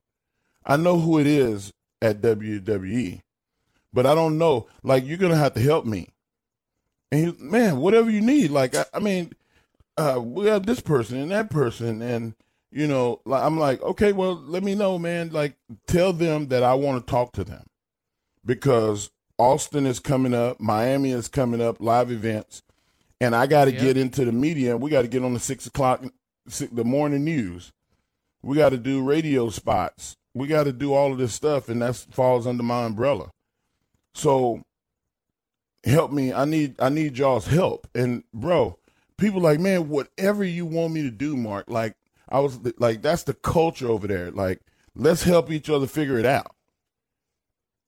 I 0.67 0.77
know 0.77 0.99
who 0.99 1.19
it 1.19 1.27
is 1.27 1.73
at 2.03 2.21
WWE, 2.21 3.23
but 3.93 4.05
I 4.05 4.15
don't 4.15 4.37
know. 4.37 4.67
Like, 4.83 5.07
you're 5.07 5.17
gonna 5.17 5.37
have 5.37 5.55
to 5.55 5.61
help 5.61 5.87
me. 5.87 6.09
And 7.13 7.21
he, 7.21 7.43
man, 7.43 7.79
whatever 7.79 8.11
you 8.11 8.21
need. 8.21 8.51
Like, 8.51 8.75
I, 8.75 8.85
I 8.93 8.99
mean, 8.99 9.33
uh, 9.97 10.21
we 10.23 10.47
have 10.47 10.67
this 10.67 10.81
person 10.81 11.19
and 11.19 11.31
that 11.31 11.51
person, 11.51 12.03
and 12.03 12.35
you 12.73 12.87
know, 12.87 13.21
like, 13.25 13.43
I'm 13.43 13.59
like, 13.59 13.81
okay, 13.81 14.13
well, 14.13 14.35
let 14.35 14.65
me 14.65 14.75
know, 14.75 14.99
man. 14.99 15.31
Like, 15.31 15.57
tell 15.87 16.13
them 16.13 16.49
that 16.49 16.65
I 16.65 16.75
want 16.75 17.07
to 17.07 17.11
talk 17.11 17.33
to 17.35 17.45
them 17.45 17.65
because 18.45 19.11
Austin 19.39 19.87
is 19.87 20.01
coming 20.01 20.35
up, 20.35 20.61
Miami 20.61 21.13
is 21.13 21.29
coming 21.29 21.61
up, 21.61 21.81
live 21.81 22.11
events, 22.11 22.63
and 23.21 23.35
I 23.37 23.47
got 23.47 23.67
to 23.67 23.73
yep. 23.73 23.81
get 23.81 23.97
into 23.97 24.25
the 24.25 24.33
media. 24.33 24.77
We 24.77 24.91
got 24.91 25.03
to 25.03 25.09
get 25.09 25.23
on 25.23 25.33
the 25.33 25.41
six 25.41 25.67
o'clock, 25.67 26.05
six, 26.49 26.73
the 26.73 26.85
morning 26.85 27.25
news. 27.25 27.73
We 28.43 28.57
got 28.57 28.71
to 28.71 28.79
do 28.79 29.03
radio 29.03 29.49
spots 29.49 30.17
we 30.37 30.47
got 30.47 30.65
to 30.65 30.73
do 30.73 30.93
all 30.93 31.13
of 31.13 31.19
this 31.19 31.33
stuff, 31.33 31.71
and 31.71 31.81
that 31.81 31.97
falls 31.97 32.47
under 32.47 32.63
my 32.63 32.85
umbrella. 32.85 33.31
So 34.15 34.63
help 35.83 36.13
me. 36.13 36.31
I 36.31 36.45
need 36.45 36.75
I 36.79 36.91
need 36.91 37.17
y'all's 37.17 37.47
help. 37.47 37.89
And 37.95 38.23
bro, 38.35 38.79
people 39.17 39.41
like, 39.41 39.61
man, 39.61 39.89
whatever 39.89 40.45
you 40.45 40.67
want 40.67 40.93
me 40.93 41.03
to 41.05 41.11
do, 41.11 41.39
Mark. 41.39 41.71
Like 41.71 41.95
I 42.29 42.41
was 42.41 42.61
like, 42.79 43.01
that's 43.01 43.23
the 43.23 43.33
culture 43.33 43.89
over 43.89 44.07
there. 44.07 44.31
Like, 44.31 44.61
let's 44.95 45.23
help 45.23 45.51
each 45.51 45.71
other 45.71 45.87
figure 45.87 46.19
it 46.19 46.27
out. 46.27 46.55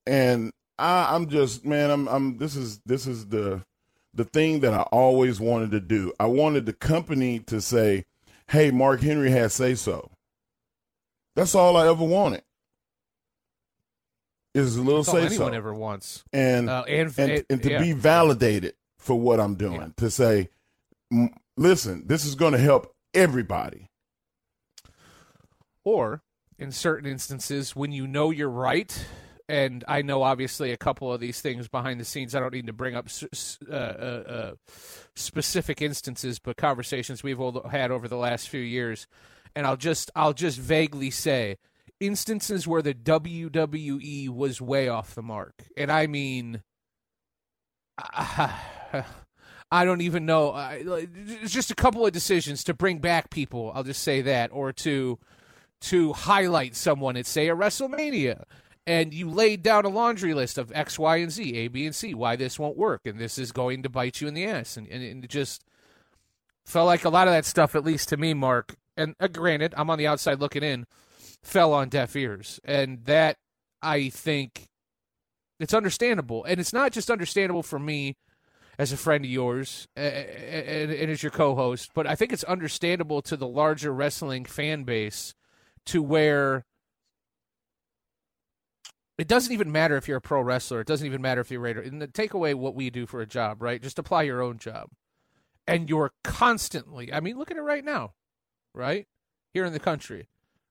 And 0.06 0.50
I, 0.78 1.14
I'm 1.14 1.28
just, 1.28 1.66
man, 1.66 1.90
I'm 1.90 2.08
I'm 2.08 2.38
this 2.38 2.56
is 2.56 2.78
this 2.86 3.06
is 3.06 3.26
the 3.26 3.62
the 4.14 4.24
thing 4.24 4.60
that 4.60 4.72
I 4.72 4.82
always 4.84 5.38
wanted 5.38 5.70
to 5.72 5.80
do. 5.80 6.14
I 6.18 6.24
wanted 6.26 6.64
the 6.64 6.72
company 6.72 7.40
to 7.40 7.60
say, 7.60 8.06
hey, 8.46 8.70
Mark 8.70 9.02
Henry 9.02 9.32
has 9.32 9.52
say 9.52 9.74
so. 9.74 10.10
That's 11.38 11.54
all 11.54 11.76
I 11.76 11.88
ever 11.88 12.04
wanted. 12.04 12.42
Is 14.54 14.76
a 14.76 14.82
little 14.82 15.02
That's 15.02 15.08
all 15.10 15.16
anyone 15.18 15.52
so, 15.52 15.56
ever 15.56 15.72
wants. 15.74 16.24
and 16.32 16.68
Uh, 16.68 16.84
and 16.88 17.14
and, 17.18 17.30
it- 17.32 17.46
and 17.48 17.62
to 17.62 17.70
yeah. 17.70 17.78
be 17.80 17.92
validated 17.92 18.74
for 18.98 19.14
what 19.18 19.38
I'm 19.40 19.54
doing. 19.54 19.80
Yeah. 19.80 19.88
To 19.98 20.10
say, 20.10 20.48
listen, 21.56 22.04
this 22.06 22.24
is 22.24 22.34
going 22.34 22.52
to 22.52 22.58
help 22.58 22.94
everybody. 23.14 23.90
Or 25.84 26.22
in 26.58 26.72
certain 26.72 27.08
instances, 27.08 27.76
when 27.76 27.92
you 27.92 28.06
know 28.06 28.30
you're 28.30 28.48
right, 28.50 29.06
and 29.48 29.84
I 29.86 30.02
know 30.02 30.22
obviously 30.22 30.72
a 30.72 30.76
couple 30.76 31.12
of 31.12 31.20
these 31.20 31.40
things 31.40 31.68
behind 31.68 32.00
the 32.00 32.04
scenes, 32.04 32.34
I 32.34 32.40
don't 32.40 32.52
need 32.52 32.66
to 32.66 32.72
bring 32.72 32.96
up 32.96 33.06
uh, 33.70 33.72
uh, 33.72 33.74
uh, 33.74 34.52
specific 35.14 35.80
instances, 35.80 36.38
but 36.38 36.56
conversations 36.56 37.22
we've 37.22 37.40
all 37.40 37.68
had 37.68 37.90
over 37.90 38.08
the 38.08 38.16
last 38.16 38.48
few 38.48 38.60
years, 38.60 39.06
and 39.54 39.66
I'll 39.66 39.76
just 39.76 40.10
I'll 40.14 40.32
just 40.32 40.58
vaguely 40.58 41.10
say 41.10 41.56
instances 42.00 42.66
where 42.66 42.82
the 42.82 42.94
WWE 42.94 44.28
was 44.28 44.60
way 44.60 44.88
off 44.88 45.14
the 45.14 45.22
mark, 45.22 45.54
and 45.76 45.90
I 45.90 46.06
mean. 46.06 46.62
I 49.70 49.84
don't 49.84 50.00
even 50.00 50.24
know. 50.24 50.52
I- 50.52 51.06
just 51.44 51.70
a 51.70 51.74
couple 51.74 52.06
of 52.06 52.12
decisions 52.12 52.64
to 52.64 52.72
bring 52.74 53.00
back 53.00 53.28
people. 53.28 53.70
I'll 53.74 53.84
just 53.84 54.02
say 54.02 54.22
that, 54.22 54.50
or 54.50 54.72
to 54.72 55.18
to 55.80 56.12
highlight 56.12 56.74
someone 56.74 57.16
at 57.16 57.26
say 57.26 57.48
a 57.48 57.54
WrestleMania, 57.54 58.44
and 58.86 59.12
you 59.12 59.30
laid 59.30 59.62
down 59.62 59.84
a 59.84 59.88
laundry 59.88 60.34
list 60.34 60.58
of 60.58 60.72
X, 60.74 60.98
Y, 60.98 61.16
and 61.16 61.30
Z, 61.30 61.54
A, 61.54 61.68
B, 61.68 61.86
and 61.86 61.94
C, 61.94 62.14
why 62.14 62.34
this 62.36 62.58
won't 62.58 62.76
work, 62.76 63.02
and 63.04 63.18
this 63.18 63.38
is 63.38 63.52
going 63.52 63.82
to 63.82 63.88
bite 63.88 64.20
you 64.20 64.26
in 64.26 64.34
the 64.34 64.46
ass, 64.46 64.76
and, 64.76 64.88
and, 64.88 65.04
and 65.04 65.22
it 65.22 65.30
just 65.30 65.64
felt 66.64 66.86
like 66.86 67.04
a 67.04 67.10
lot 67.10 67.28
of 67.28 67.34
that 67.34 67.44
stuff, 67.44 67.74
at 67.74 67.84
least 67.84 68.08
to 68.08 68.16
me, 68.16 68.34
Mark. 68.34 68.74
And 68.98 69.14
uh, 69.20 69.28
granted, 69.28 69.72
I'm 69.76 69.88
on 69.90 69.98
the 69.98 70.08
outside 70.08 70.40
looking 70.40 70.64
in, 70.64 70.84
fell 71.42 71.72
on 71.72 71.88
deaf 71.88 72.16
ears, 72.16 72.60
and 72.64 73.04
that 73.04 73.36
I 73.80 74.08
think 74.08 74.66
it's 75.60 75.72
understandable, 75.72 76.44
and 76.44 76.60
it's 76.60 76.72
not 76.72 76.92
just 76.92 77.10
understandable 77.10 77.62
for 77.62 77.78
me 77.78 78.16
as 78.78 78.92
a 78.92 78.96
friend 78.96 79.24
of 79.24 79.30
yours 79.30 79.88
and, 79.96 80.90
and 80.90 81.10
as 81.10 81.22
your 81.22 81.30
co-host, 81.30 81.90
but 81.94 82.06
I 82.06 82.14
think 82.14 82.32
it's 82.32 82.44
understandable 82.44 83.22
to 83.22 83.36
the 83.36 83.46
larger 83.46 83.92
wrestling 83.92 84.44
fan 84.44 84.84
base 84.84 85.34
to 85.86 86.02
where 86.02 86.64
it 89.16 89.26
doesn't 89.26 89.52
even 89.52 89.72
matter 89.72 89.96
if 89.96 90.06
you're 90.06 90.18
a 90.18 90.20
pro 90.20 90.40
wrestler. 90.40 90.80
It 90.80 90.86
doesn't 90.86 91.06
even 91.06 91.22
matter 91.22 91.40
if 91.40 91.50
you're 91.50 91.66
a. 91.66 91.82
And 91.82 92.14
take 92.14 92.34
away 92.34 92.54
what 92.54 92.76
we 92.76 92.90
do 92.90 93.06
for 93.06 93.20
a 93.20 93.26
job, 93.26 93.62
right? 93.62 93.82
Just 93.82 93.98
apply 93.98 94.22
your 94.22 94.42
own 94.42 94.58
job. 94.58 94.90
And 95.66 95.88
you're 95.88 96.12
constantly, 96.22 97.12
I 97.12 97.20
mean, 97.20 97.36
look 97.36 97.50
at 97.50 97.56
it 97.56 97.62
right 97.62 97.84
now, 97.84 98.12
right? 98.74 99.06
Here 99.52 99.64
in 99.64 99.72
the 99.72 99.80
country. 99.80 100.28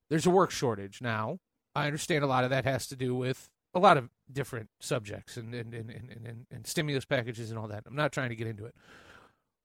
There's 0.10 0.26
a 0.26 0.32
work 0.32 0.52
shortage 0.52 1.02
now. 1.02 1.40
I 1.76 1.86
understand 1.86 2.24
a 2.24 2.28
lot 2.28 2.44
of 2.44 2.50
that 2.50 2.66
has 2.66 2.88
to 2.88 2.96
do 2.96 3.14
with 3.16 3.50
a 3.74 3.80
lot 3.80 3.98
of 3.98 4.10
different 4.32 4.70
subjects 4.80 5.38
and, 5.38 5.54
and, 5.54 5.74
and, 5.74 5.90
and, 5.90 6.26
and, 6.26 6.46
and 6.52 6.68
stimulus 6.68 7.06
packages 7.06 7.50
and 7.50 7.60
all 7.60 7.68
that. 7.68 7.84
I'm 7.86 7.96
not 7.96 8.12
trying 8.12 8.30
to 8.30 8.36
get 8.36 8.48
into 8.48 8.66
it. 8.66 8.76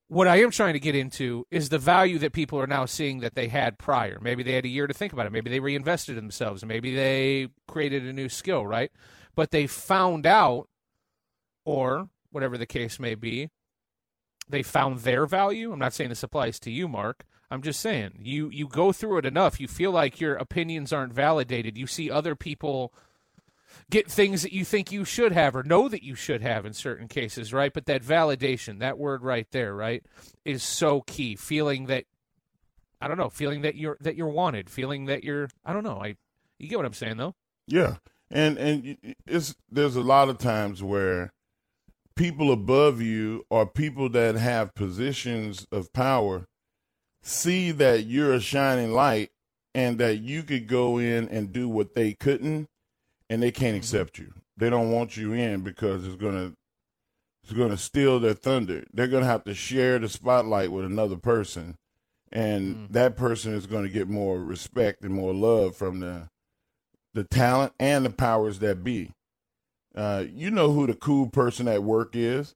What 0.08 0.28
I 0.28 0.42
am 0.42 0.50
trying 0.50 0.74
to 0.74 0.80
get 0.80 0.94
into 0.94 1.46
is 1.50 1.70
the 1.70 1.78
value 1.78 2.18
that 2.18 2.34
people 2.34 2.60
are 2.60 2.66
now 2.66 2.84
seeing 2.84 3.20
that 3.20 3.34
they 3.34 3.48
had 3.48 3.78
prior. 3.78 4.18
Maybe 4.20 4.42
they 4.42 4.52
had 4.52 4.66
a 4.66 4.68
year 4.68 4.86
to 4.86 4.92
think 4.92 5.12
about 5.12 5.24
it. 5.24 5.32
Maybe 5.32 5.48
they 5.48 5.60
reinvested 5.60 6.18
in 6.18 6.24
themselves. 6.24 6.64
Maybe 6.64 6.94
they 6.94 7.48
created 7.66 8.04
a 8.04 8.12
new 8.12 8.28
skill, 8.28 8.66
right? 8.66 8.92
But 9.34 9.52
they 9.52 9.66
found 9.66 10.26
out, 10.26 10.68
or 11.64 12.10
whatever 12.30 12.58
the 12.58 12.66
case 12.66 12.98
may 13.00 13.14
be, 13.14 13.48
they 14.48 14.62
found 14.62 14.98
their 15.00 15.24
value. 15.24 15.72
I'm 15.72 15.78
not 15.78 15.94
saying 15.94 16.10
this 16.10 16.22
applies 16.22 16.60
to 16.60 16.70
you, 16.70 16.88
Mark. 16.88 17.24
I'm 17.52 17.60
just 17.60 17.80
saying 17.80 18.12
you 18.22 18.48
you 18.48 18.66
go 18.66 18.92
through 18.92 19.18
it 19.18 19.26
enough, 19.26 19.60
you 19.60 19.68
feel 19.68 19.90
like 19.90 20.22
your 20.22 20.36
opinions 20.36 20.90
aren't 20.90 21.12
validated. 21.12 21.76
You 21.76 21.86
see 21.86 22.10
other 22.10 22.34
people 22.34 22.94
get 23.90 24.10
things 24.10 24.40
that 24.42 24.54
you 24.54 24.64
think 24.64 24.90
you 24.90 25.04
should 25.04 25.32
have 25.32 25.54
or 25.54 25.62
know 25.62 25.86
that 25.86 26.02
you 26.02 26.14
should 26.14 26.40
have 26.40 26.64
in 26.64 26.72
certain 26.72 27.08
cases, 27.08 27.52
right? 27.52 27.74
But 27.74 27.84
that 27.86 28.02
validation, 28.02 28.78
that 28.78 28.96
word 28.96 29.22
right 29.22 29.46
there, 29.50 29.74
right, 29.74 30.02
is 30.46 30.62
so 30.62 31.02
key. 31.02 31.36
Feeling 31.36 31.86
that 31.86 32.06
I 33.02 33.06
don't 33.06 33.18
know, 33.18 33.28
feeling 33.28 33.60
that 33.60 33.74
you're 33.74 33.98
that 34.00 34.16
you're 34.16 34.28
wanted, 34.28 34.70
feeling 34.70 35.04
that 35.04 35.22
you're 35.22 35.50
I 35.62 35.74
don't 35.74 35.84
know. 35.84 36.00
I 36.02 36.16
you 36.58 36.68
get 36.68 36.78
what 36.78 36.86
I'm 36.86 36.94
saying 36.94 37.18
though? 37.18 37.34
Yeah, 37.66 37.96
and 38.30 38.56
and 38.56 39.14
it's 39.26 39.54
there's 39.70 39.96
a 39.96 40.00
lot 40.00 40.30
of 40.30 40.38
times 40.38 40.82
where 40.82 41.34
people 42.16 42.50
above 42.50 43.02
you 43.02 43.44
or 43.50 43.66
people 43.66 44.08
that 44.08 44.36
have 44.36 44.74
positions 44.74 45.66
of 45.70 45.92
power 45.92 46.46
see 47.22 47.70
that 47.72 48.04
you're 48.06 48.34
a 48.34 48.40
shining 48.40 48.92
light 48.92 49.30
and 49.74 49.98
that 49.98 50.18
you 50.18 50.42
could 50.42 50.66
go 50.66 50.98
in 50.98 51.28
and 51.28 51.52
do 51.52 51.68
what 51.68 51.94
they 51.94 52.12
couldn't 52.12 52.68
and 53.30 53.42
they 53.42 53.50
can't 53.50 53.76
accept 53.76 54.18
you. 54.18 54.34
They 54.56 54.68
don't 54.68 54.90
want 54.90 55.16
you 55.16 55.32
in 55.32 55.62
because 55.62 56.06
it's 56.06 56.16
going 56.16 56.34
to 56.34 56.56
it's 57.44 57.52
going 57.52 57.70
to 57.70 57.76
steal 57.76 58.20
their 58.20 58.34
thunder. 58.34 58.84
They're 58.92 59.08
going 59.08 59.24
to 59.24 59.28
have 59.28 59.42
to 59.44 59.54
share 59.54 59.98
the 59.98 60.08
spotlight 60.08 60.70
with 60.70 60.84
another 60.84 61.16
person 61.16 61.76
and 62.32 62.88
that 62.90 63.16
person 63.16 63.54
is 63.54 63.66
going 63.66 63.84
to 63.84 63.90
get 63.90 64.08
more 64.08 64.38
respect 64.42 65.02
and 65.02 65.14
more 65.14 65.34
love 65.34 65.76
from 65.76 66.00
the 66.00 66.28
the 67.14 67.24
talent 67.24 67.74
and 67.78 68.06
the 68.06 68.10
powers 68.10 68.58
that 68.60 68.82
be. 68.82 69.10
Uh, 69.94 70.24
you 70.32 70.50
know 70.50 70.72
who 70.72 70.86
the 70.86 70.94
cool 70.94 71.28
person 71.28 71.68
at 71.68 71.82
work 71.82 72.16
is. 72.16 72.54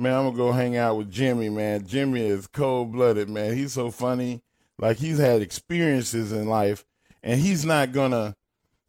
Man, 0.00 0.14
I'm 0.14 0.24
gonna 0.24 0.36
go 0.36 0.52
hang 0.52 0.78
out 0.78 0.96
with 0.96 1.10
Jimmy, 1.10 1.50
man. 1.50 1.86
Jimmy 1.86 2.22
is 2.22 2.46
cold 2.46 2.90
blooded, 2.90 3.28
man. 3.28 3.54
He's 3.54 3.74
so 3.74 3.90
funny. 3.90 4.40
Like 4.78 4.96
he's 4.96 5.18
had 5.18 5.42
experiences 5.42 6.32
in 6.32 6.48
life, 6.48 6.86
and 7.22 7.38
he's 7.38 7.66
not 7.66 7.92
gonna 7.92 8.34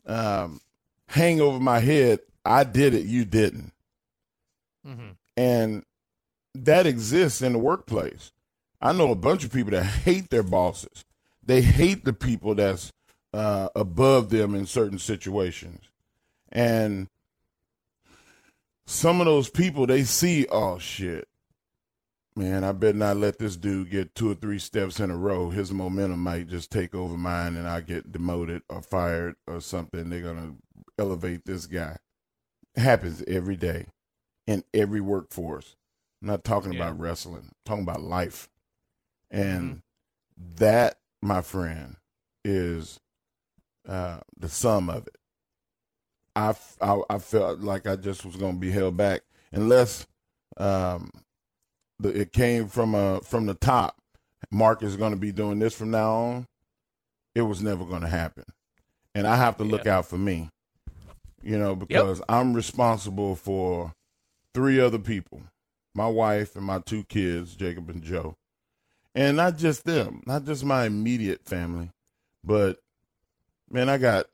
um, 0.06 0.62
hang 1.08 1.42
over 1.42 1.60
my 1.60 1.80
head. 1.80 2.22
I 2.46 2.64
did 2.64 2.94
it, 2.94 3.06
you 3.06 3.26
didn't. 3.26 3.74
Mm-hmm. 4.88 5.10
And 5.36 5.84
that 6.56 6.88
exists 6.88 7.42
in 7.42 7.52
the 7.52 7.60
workplace. 7.60 8.32
I 8.80 8.94
know 8.94 9.12
a 9.12 9.16
bunch 9.16 9.44
of 9.44 9.52
people 9.52 9.72
that 9.72 9.84
hate 9.84 10.30
their 10.30 10.44
bosses. 10.44 11.04
They 11.44 11.62
hate 11.62 12.06
the 12.06 12.14
people 12.14 12.56
that's 12.56 12.90
uh, 13.34 13.68
above 13.76 14.30
them 14.30 14.56
in 14.56 14.66
certain 14.66 14.98
situations. 14.98 15.90
And 16.54 17.10
some 18.86 19.22
of 19.22 19.26
those 19.26 19.50
people, 19.50 19.88
they 19.88 20.04
see, 20.04 20.48
oh 20.52 20.78
shit, 20.80 21.28
man, 22.36 22.64
I 22.64 22.72
better 22.72 22.98
not 22.98 23.18
let 23.18 23.40
this 23.40 23.56
dude 23.58 23.90
get 23.92 24.16
two 24.16 24.32
or 24.32 24.36
three 24.36 24.60
steps 24.60 25.00
in 25.00 25.12
a 25.12 25.18
row. 25.18 25.50
His 25.50 25.72
momentum 25.72 26.20
might 26.22 26.48
just 26.48 26.72
take 26.72 26.94
over 26.96 27.18
mine 27.18 27.56
and 27.56 27.68
I 27.68 27.82
get 27.82 28.12
demoted 28.12 28.62
or 28.70 28.82
fired 28.82 29.36
or 29.48 29.62
something. 29.62 30.10
They're 30.10 30.22
going 30.22 30.38
to 30.38 30.56
elevate 30.98 31.46
this 31.46 31.66
guy. 31.68 31.98
It 32.76 32.82
happens 32.82 33.24
every 33.28 33.56
day 33.58 33.88
in 34.48 34.64
every 34.74 35.02
workforce. 35.02 35.76
I'm 36.22 36.28
not 36.30 36.44
talking 36.44 36.74
Yeah. 36.74 36.88
about 36.88 37.00
wrestling, 37.00 37.44
I'm 37.44 37.52
talking 37.66 37.84
about 37.84 38.02
life. 38.02 38.50
And 39.30 39.82
that, 40.56 41.00
my 41.22 41.42
friend, 41.42 41.96
is 42.44 43.00
uh, 43.88 44.20
the 44.38 44.50
sum 44.50 44.90
of 44.90 45.08
it. 45.08 45.16
I, 46.36 46.54
I, 46.82 47.02
I 47.10 47.18
felt 47.20 47.60
like 47.60 47.88
I 47.88 47.96
just 47.96 48.26
was 48.26 48.36
going 48.36 48.54
to 48.54 48.60
be 48.60 48.72
held 48.72 48.98
back 48.98 49.22
unless 49.52 50.08
um, 50.58 51.12
the, 52.00 52.10
it 52.10 52.34
came 52.34 52.68
from 52.68 52.96
a 52.96 53.22
from 53.22 53.46
the 53.46 53.54
top. 53.54 53.98
Mark 54.50 54.84
is 54.84 54.98
going 54.98 55.12
to 55.12 55.20
be 55.20 55.32
doing 55.32 55.60
this 55.60 55.74
from 55.74 55.92
now 55.92 56.12
on. 56.14 56.48
It 57.36 57.42
was 57.42 57.62
never 57.62 57.86
going 57.86 58.02
to 58.02 58.08
happen, 58.08 58.46
and 59.16 59.26
I 59.26 59.36
have 59.36 59.58
to 59.58 59.64
look 59.64 59.88
out 59.88 60.06
for 60.06 60.18
me. 60.18 60.50
You 61.44 61.58
know, 61.58 61.76
because 61.76 62.22
I'm 62.28 62.54
responsible 62.54 63.36
for 63.36 63.94
three 64.54 64.80
other 64.80 65.00
people: 65.00 65.42
my 65.94 66.08
wife 66.08 66.56
and 66.56 66.66
my 66.66 66.80
two 66.80 67.04
kids, 67.06 67.56
Jacob 67.56 67.90
and 67.90 68.04
Joe, 68.04 68.36
and 69.16 69.38
not 69.38 69.58
just 69.58 69.86
them, 69.86 70.22
not 70.26 70.46
just 70.46 70.66
my 70.66 70.86
immediate 70.86 71.46
family, 71.46 71.92
but 72.44 72.80
man, 73.70 73.90
I 73.90 73.98
got 73.98 74.28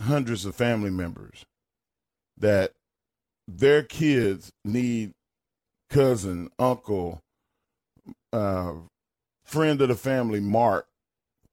hundreds 0.00 0.44
of 0.44 0.54
family 0.54 0.90
members 0.90 1.44
that 2.36 2.72
their 3.46 3.82
kids 3.82 4.52
need 4.64 5.12
cousin, 5.90 6.50
uncle, 6.58 7.20
uh, 8.32 8.72
friend 9.44 9.80
of 9.80 9.88
the 9.88 9.94
family, 9.94 10.40
Mark, 10.40 10.86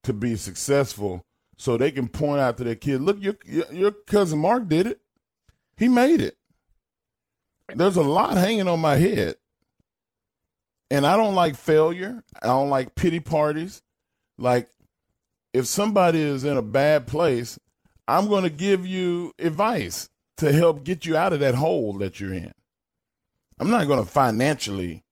to 0.03 0.13
be 0.13 0.35
successful, 0.35 1.21
so 1.57 1.77
they 1.77 1.91
can 1.91 2.07
point 2.07 2.39
out 2.39 2.57
to 2.57 2.63
their 2.63 2.75
kid, 2.75 3.01
look, 3.01 3.21
your 3.21 3.35
your, 3.45 3.65
your 3.71 3.91
cousin 3.91 4.39
Mark 4.39 4.67
did 4.67 4.87
it. 4.87 4.99
He 5.77 5.87
made 5.87 6.21
it. 6.21 6.35
There's 7.75 7.97
a 7.97 8.01
lot 8.01 8.35
hanging 8.35 8.67
on 8.67 8.79
my 8.79 8.95
head. 8.95 9.35
And 10.89 11.05
I 11.05 11.15
don't 11.15 11.35
like 11.35 11.55
failure. 11.55 12.23
I 12.41 12.47
don't 12.47 12.69
like 12.69 12.95
pity 12.95 13.19
parties. 13.19 13.81
Like, 14.37 14.69
if 15.53 15.65
somebody 15.65 16.19
is 16.19 16.43
in 16.43 16.57
a 16.57 16.61
bad 16.61 17.07
place, 17.07 17.57
I'm 18.11 18.27
going 18.27 18.43
to 18.43 18.49
give 18.49 18.85
you 18.85 19.31
advice 19.39 20.09
to 20.37 20.51
help 20.51 20.83
get 20.83 21.05
you 21.05 21.15
out 21.15 21.31
of 21.31 21.39
that 21.39 21.55
hole 21.55 21.93
that 21.99 22.19
you're 22.19 22.33
in. 22.33 22.51
I'm 23.57 23.69
not 23.69 23.87
going 23.87 24.03
to 24.03 24.09
financially 24.09 25.03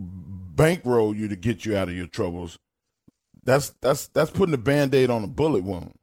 bankroll 0.00 1.14
you 1.14 1.28
to 1.28 1.36
get 1.36 1.64
you 1.64 1.76
out 1.76 1.88
of 1.88 1.94
your 1.94 2.08
troubles. 2.08 2.58
That's 3.44 3.70
that's 3.80 4.08
that's 4.08 4.32
putting 4.32 4.54
a 4.54 4.58
band-aid 4.58 5.10
on 5.10 5.22
a 5.22 5.28
bullet 5.28 5.62
wound. 5.62 5.94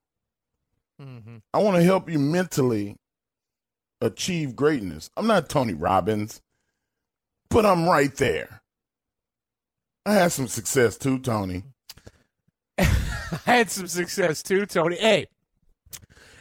Mm-hmm. 1.02 1.38
I 1.54 1.58
want 1.58 1.76
to 1.76 1.84
help 1.84 2.10
you 2.10 2.20
mentally 2.20 2.96
achieve 4.00 4.56
greatness. 4.56 5.10
I'm 5.18 5.28
not 5.28 5.50
Tony 5.50 5.74
Robbins, 5.74 6.42
but 7.50 7.66
I'm 7.66 7.90
right 7.90 8.16
there. 8.16 8.62
I 10.06 10.14
had 10.14 10.32
some 10.32 10.48
success 10.48 10.98
too, 10.98 11.20
Tony. 11.20 11.64
I 12.78 12.86
had 13.44 13.70
some 13.70 13.88
success 13.88 14.42
too, 14.42 14.66
Tony. 14.66 14.96
Hey, 14.96 15.28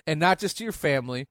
and 0.06 0.20
not 0.20 0.38
just 0.38 0.58
to 0.58 0.64
your 0.64 0.72
family, 0.72 1.28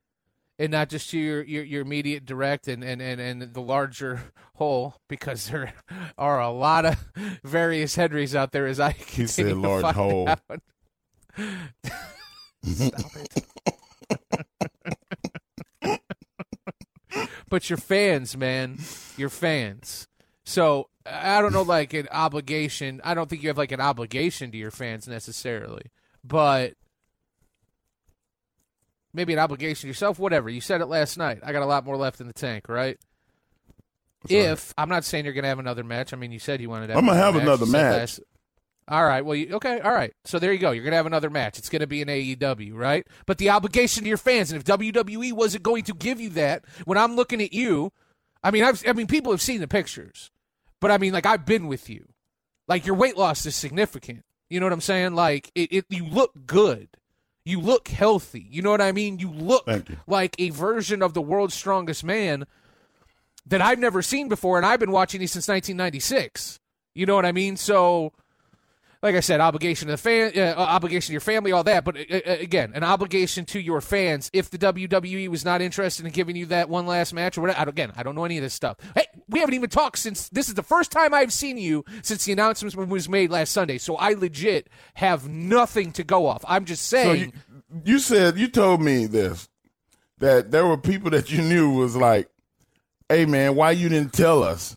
and 0.60 0.72
not 0.72 0.90
just 0.90 1.10
to 1.12 1.18
your, 1.18 1.42
your, 1.44 1.64
your 1.64 1.82
immediate 1.82 2.26
direct 2.26 2.68
and, 2.68 2.84
and, 2.84 3.02
and, 3.02 3.22
and 3.22 3.54
the 3.54 3.62
larger 3.62 4.34
whole, 4.56 4.96
because 5.08 5.48
there 5.48 5.74
are 6.18 6.40
a 6.42 6.52
lot 6.52 6.86
of 6.86 6.98
various 7.44 7.96
Henrys 7.96 8.36
out 8.36 8.52
there. 8.52 8.68
As 8.68 8.80
I 8.80 8.92
He 8.92 9.26
said 9.26 9.46
continue 9.46 9.62
to 9.64 9.70
large 9.70 9.96
hole. 9.96 10.28
Stop 10.28 10.44
it. 10.50 10.62
but 17.50 17.70
your 17.70 17.78
fans, 17.78 18.36
man, 18.36 18.78
your 19.18 19.30
fans. 19.30 20.08
So 20.46 20.90
I 21.06 21.42
don't 21.42 21.54
know, 21.54 21.62
like 21.62 21.94
an 21.94 22.08
obligation. 22.12 23.00
I 23.04 23.14
don't 23.14 23.30
think 23.30 23.44
you 23.44 23.50
have 23.50 23.58
like 23.58 23.72
an 23.72 23.82
obligation 23.82 24.52
to 24.52 24.58
your 24.58 24.72
fans 24.72 25.08
necessarily, 25.08 25.92
but 26.24 26.74
maybe 29.13 29.34
an 29.34 29.39
obligation 29.39 29.82
to 29.82 29.88
yourself. 29.88 30.20
Whatever. 30.20 30.50
You 30.50 30.62
said 30.62 30.82
it 30.82 30.88
last 30.88 31.18
night. 31.18 31.39
I 31.44 31.51
got 31.51 31.63
a 31.63 31.66
lot 31.68 31.86
more 31.86 31.98
left 31.98 32.22
in 32.22 32.28
the 32.28 32.34
tank, 32.34 32.70
right? 32.70 32.98
if 34.28 34.74
I'm 34.78 34.89
not 34.89 35.06
saying 35.06 35.24
you're 35.24 35.34
going 35.34 35.44
to 35.44 35.50
have 35.50 35.60
another 35.60 35.84
match. 35.84 36.12
I 36.13 36.18
mean, 36.18 36.34
you 36.34 36.39
said 36.39 36.60
you 36.60 36.70
wanted 36.70 36.88
to. 36.88 36.94
Have 36.94 37.01
I'm 37.01 37.08
gonna 37.08 37.18
have 37.18 37.36
match. 37.36 37.44
another 37.44 37.66
match. 37.66 37.98
last- 38.00 38.20
all 38.89 39.06
right. 39.06 39.24
Well, 39.24 39.36
you, 39.36 39.54
okay. 39.56 39.80
All 39.80 39.94
right. 39.94 40.13
So 40.25 40.39
there 40.39 40.51
you 40.51 40.58
go. 40.58 40.72
You're 40.72 40.84
going 40.84 40.94
to 40.94 40.98
have 40.98 41.06
another 41.06 41.30
match. 41.30 41.60
It's 41.60 41.70
going 41.70 41.82
to 41.82 41.88
be 41.88 42.01
an 42.01 42.08
AEW, 42.08 42.74
right? 42.74 43.06
But 43.28 43.38
the 43.38 43.51
obligation 43.51 44.01
to 44.04 44.10
your 44.10 44.18
fans, 44.18 44.51
and 44.51 44.60
if 44.60 44.66
WWE 44.66 45.32
wasn't 45.34 45.62
going 45.62 45.84
to 45.84 45.94
give 45.94 46.20
you 46.20 46.30
that, 46.32 46.66
when 46.86 46.98
I'm 46.98 47.16
looking 47.16 47.39
at 47.39 47.54
you, 47.54 47.94
I 48.44 48.50
mean, 48.50 48.63
I've, 48.63 48.84
I 48.88 48.94
mean, 48.94 49.06
people 49.06 49.32
have 49.32 49.44
seen 49.44 49.62
the 49.62 49.68
pictures, 49.68 50.32
but 50.80 50.89
I 50.89 50.98
mean, 50.98 51.13
like 51.13 51.28
I've 51.28 51.46
been 51.46 51.68
with 51.68 51.88
you. 51.88 52.08
Like 52.68 52.86
your 52.88 52.96
weight 52.96 53.16
loss 53.16 53.46
is 53.46 53.56
significant. 53.56 54.24
You 54.50 54.60
know 54.60 54.66
what 54.66 54.74
I'm 54.74 54.82
saying? 54.82 55.13
Like 55.13 55.51
it, 55.54 55.72
it 55.72 55.86
you 55.89 56.06
look 56.06 56.32
good. 56.48 56.89
You 57.50 57.60
look 57.60 57.88
healthy. 57.88 58.46
You 58.48 58.62
know 58.62 58.70
what 58.70 58.79
I 58.79 58.91
mean? 58.91 59.18
You 59.18 59.32
look 59.32 59.65
you. 59.68 59.84
like 60.06 60.36
a 60.38 60.51
version 60.51 61.01
of 61.01 61.15
the 61.15 61.22
world's 61.22 61.56
strongest 61.56 62.03
man 62.03 62.46
that 63.48 63.60
I've 63.60 63.79
never 63.79 64.03
seen 64.03 64.29
before, 64.29 64.58
and 64.58 64.65
I've 64.68 64.79
been 64.79 64.91
watching 64.91 65.20
these 65.20 65.32
since 65.32 65.48
1996. 65.48 66.60
You 66.94 67.08
know 67.08 67.15
what 67.15 67.25
I 67.25 67.32
mean? 67.32 67.58
So, 67.58 68.13
like 69.01 69.15
I 69.15 69.22
said, 69.22 69.39
obligation 69.39 69.88
to 69.88 69.94
the 69.94 69.98
fan, 69.98 70.34
uh, 70.38 70.56
obligation 70.58 71.08
to 71.08 71.12
your 71.13 71.22
family, 71.22 71.51
all 71.53 71.63
that. 71.63 71.86
But 71.86 71.98
uh, 71.98 72.15
uh, 72.25 72.32
again, 72.39 72.74
an 72.75 72.84
obligation 72.84 73.46
to 73.46 73.60
your 73.60 73.79
fans. 73.79 74.29
If 74.34 74.50
the 74.50 74.58
WWE 74.58 75.29
was 75.29 75.46
not 75.46 75.62
interested 75.62 76.06
in 76.06 76.12
giving 76.12 76.36
you 76.36 76.46
that 76.48 76.68
one 76.70 76.86
last 76.86 77.13
match 77.13 77.38
or 77.38 77.41
whatever, 77.41 77.60
I 77.60 77.63
again, 77.63 77.94
I 77.96 78.03
don't 78.03 78.15
know 78.15 78.25
any 78.25 78.38
of 78.38 78.44
this 78.44 78.53
stuff. 78.53 78.77
Hey, 78.96 79.06
we 79.29 79.39
haven't 79.39 79.56
even 79.56 79.70
talked 79.70 80.00
since 80.00 80.27
this 80.29 80.50
is 80.50 80.56
the 80.56 80.63
first 80.63 80.91
time 80.91 81.13
I've 81.13 81.32
seen 81.32 81.58
you 81.58 81.86
since 82.01 82.25
the 82.25 82.34
announcement 82.34 82.75
was 82.89 83.08
made 83.08 83.32
last 83.32 83.53
Sunday. 83.53 83.77
So 83.77 83.96
I 83.96 84.13
legit 84.13 84.68
have 84.96 85.29
nothing 85.29 85.91
to 85.94 86.03
go 86.03 86.25
off. 86.27 86.44
I'm 86.48 86.65
just 86.65 86.86
So 86.88 86.98
saying. 86.98 87.34
you, 87.74 87.82
you 87.86 88.00
said 88.00 88.38
you 88.38 88.50
told 88.50 88.82
me 88.82 89.06
this 89.06 89.48
that 90.18 90.51
there 90.51 90.65
were 90.68 90.77
people 90.77 91.12
that 91.12 91.32
you 91.32 91.41
knew 91.41 91.72
was 91.72 91.96
like, 91.96 92.27
"Hey 93.08 93.25
man, 93.25 93.56
why 93.56 93.72
you 93.72 93.88
didn't 93.88 94.12
tell 94.12 94.44
us?" 94.44 94.75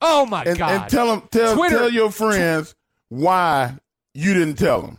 Oh 0.00 0.26
my 0.26 0.44
And, 0.44 0.58
god! 0.58 0.70
and 0.82 0.90
tell 0.90 1.06
them, 1.08 1.28
tell 1.30 1.54
Twitter- 1.54 1.76
tell 1.78 1.90
your 1.90 2.10
friends 2.10 2.74
why 3.08 3.74
you 4.14 4.34
didn't 4.34 4.56
tell 4.56 4.82
them. 4.82 4.98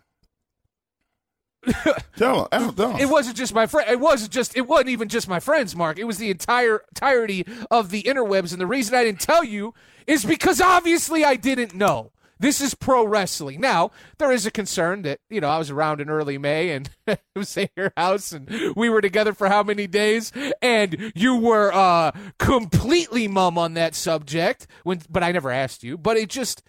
tell 2.15 2.47
them. 2.49 2.73
Tell 2.75 2.91
'em. 2.93 2.99
It 2.99 3.09
wasn't 3.09 3.35
just 3.35 3.53
my 3.53 3.67
friend. 3.67 3.89
It 3.89 3.99
wasn't 3.99 4.31
just. 4.31 4.55
It 4.55 4.67
wasn't 4.67 4.89
even 4.89 5.09
just 5.09 5.27
my 5.27 5.39
friends, 5.41 5.75
Mark. 5.75 5.99
It 5.99 6.05
was 6.05 6.17
the 6.17 6.31
entire 6.31 6.81
entirety 6.89 7.45
of 7.69 7.89
the 7.89 8.03
interwebs. 8.03 8.53
And 8.53 8.61
the 8.61 8.67
reason 8.67 8.95
I 8.95 9.03
didn't 9.03 9.19
tell 9.19 9.43
you 9.43 9.73
is 10.05 10.23
because 10.23 10.61
obviously 10.61 11.25
I 11.25 11.35
didn't 11.35 11.75
know. 11.75 12.11
This 12.39 12.61
is 12.61 12.73
pro 12.73 13.05
wrestling. 13.05 13.61
Now 13.61 13.91
there 14.17 14.31
is 14.31 14.45
a 14.45 14.51
concern 14.51 15.01
that 15.03 15.19
you 15.29 15.41
know 15.41 15.49
I 15.49 15.57
was 15.57 15.71
around 15.71 16.01
in 16.01 16.09
early 16.09 16.37
May 16.37 16.71
and 16.71 16.89
it 17.07 17.21
was 17.35 17.57
at 17.57 17.71
your 17.75 17.91
house 17.97 18.31
and 18.31 18.49
we 18.75 18.89
were 18.89 19.01
together 19.01 19.33
for 19.33 19.47
how 19.47 19.63
many 19.63 19.87
days 19.87 20.31
and 20.61 21.11
you 21.15 21.35
were 21.37 21.71
uh 21.73 22.11
completely 22.39 23.27
mum 23.27 23.57
on 23.57 23.73
that 23.73 23.95
subject 23.95 24.67
when 24.83 25.01
but 25.09 25.23
I 25.23 25.31
never 25.31 25.51
asked 25.51 25.83
you. 25.83 25.97
But 25.97 26.17
it 26.17 26.29
just 26.29 26.63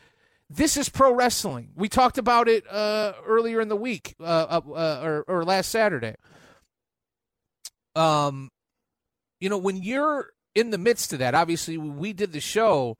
this 0.50 0.76
is 0.76 0.88
pro 0.88 1.12
wrestling. 1.12 1.70
We 1.74 1.88
talked 1.88 2.18
about 2.18 2.48
it 2.48 2.64
uh, 2.70 3.12
earlier 3.26 3.60
in 3.60 3.68
the 3.68 3.76
week, 3.76 4.14
uh, 4.18 4.24
uh, 4.24 4.60
uh, 4.70 5.00
or, 5.02 5.24
or 5.28 5.44
last 5.44 5.68
Saturday. 5.70 6.14
Um, 7.94 8.50
you 9.40 9.48
know, 9.48 9.58
when 9.58 9.76
you're 9.76 10.30
in 10.54 10.70
the 10.70 10.78
midst 10.78 11.12
of 11.12 11.18
that, 11.18 11.34
obviously, 11.34 11.76
we 11.76 12.12
did 12.12 12.32
the 12.32 12.40
show, 12.40 12.96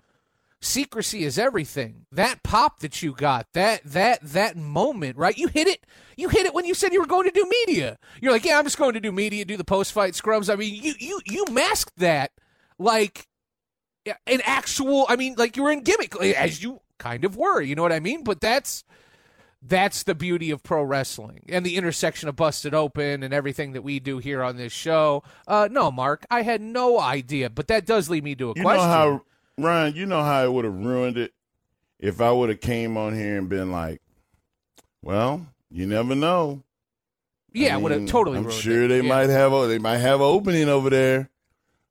secrecy 0.61 1.25
is 1.25 1.38
everything. 1.38 2.07
That 2.12 2.42
pop 2.42 2.81
that 2.81 3.03
you 3.03 3.12
got, 3.12 3.47
that 3.55 3.83
that 3.85 4.21
that 4.23 4.57
moment, 4.57 5.16
right? 5.16 5.37
You 5.37 5.49
hit 5.49 5.66
it. 5.66 5.85
You 6.16 6.29
hit 6.29 6.47
it 6.47 6.55
when 6.55 6.64
you 6.64 6.75
said 6.75 6.92
you 6.92 7.01
were 7.01 7.07
going 7.07 7.29
to 7.29 7.31
do 7.31 7.49
media. 7.66 7.99
You're 8.21 8.33
like, 8.33 8.44
yeah, 8.44 8.59
I'm 8.59 8.64
just 8.64 8.79
going 8.79 8.94
to 8.94 9.01
do 9.01 9.12
media, 9.12 9.44
do 9.44 9.57
the 9.57 9.64
post 9.64 9.92
fight 9.92 10.14
scrubs. 10.14 10.51
I 10.51 10.57
mean, 10.57 10.75
you 10.75 10.94
you 10.99 11.21
you 11.27 11.44
masked 11.51 11.99
that 11.99 12.33
like 12.79 13.27
an 14.27 14.40
actual 14.44 15.07
i 15.09 15.16
mean 15.16 15.35
like 15.37 15.57
you 15.57 15.62
were 15.62 15.71
in 15.71 15.83
gimmick 15.83 16.18
as 16.21 16.62
you 16.62 16.81
kind 16.99 17.25
of 17.25 17.37
were 17.37 17.61
you 17.61 17.75
know 17.75 17.83
what 17.83 17.92
i 17.92 18.01
mean 18.01 18.25
but 18.25 18.40
that's 18.40 18.85
that's 19.61 20.05
the 20.05 20.14
beauty 20.14 20.51
of 20.51 20.62
pro 20.62 20.83
wrestling 20.83 21.42
and 21.49 21.66
the 21.66 21.77
intersection 21.77 22.29
of 22.29 22.37
busted 22.37 22.75
open 22.75 23.23
and 23.23 23.35
everything 23.35 23.73
that 23.73 23.83
we 23.83 23.99
do 23.99 24.18
here 24.18 24.42
on 24.42 24.57
this 24.57 24.73
show 24.73 25.23
uh 25.47 25.68
no 25.71 25.90
mark 25.90 26.25
i 26.31 26.42
had 26.42 26.61
no 26.61 26.99
idea 26.99 27.51
but 27.51 27.68
that 27.68 27.85
does 27.85 28.09
lead 28.09 28.25
me 28.25 28.35
to 28.35 28.51
a 28.51 28.55
you 28.57 28.62
question 28.62 28.87
know 28.87 28.92
how 28.92 29.23
Ryan, 29.59 29.94
you 29.94 30.07
know 30.07 30.23
how 30.23 30.44
it 30.44 30.53
would 30.53 30.64
have 30.64 30.75
ruined 30.75 31.18
it 31.18 31.33
if 31.99 32.21
I 32.21 32.31
would 32.31 32.49
have 32.49 32.61
came 32.61 32.97
on 32.97 33.14
here 33.14 33.37
and 33.38 33.49
been 33.49 33.71
like, 33.73 34.01
"Well, 35.03 35.47
you 35.71 35.87
never 35.87 36.14
know." 36.14 36.62
yeah 37.55 37.75
I 37.75 37.79
would 37.79 37.92
have 37.92 38.07
totally 38.07 38.37
I'm 38.38 38.44
ruined 38.44 38.61
sure 38.61 38.85
it. 38.85 38.88
they 38.88 39.01
Yeah. 39.01 39.09
might 39.09 39.31
have 39.31 39.53
a 39.53 39.66
they 39.66 39.79
might 39.79 39.99
have 39.99 40.21
an 40.21 40.27
opening 40.27 40.68
over 40.68 40.90
there, 40.90 41.31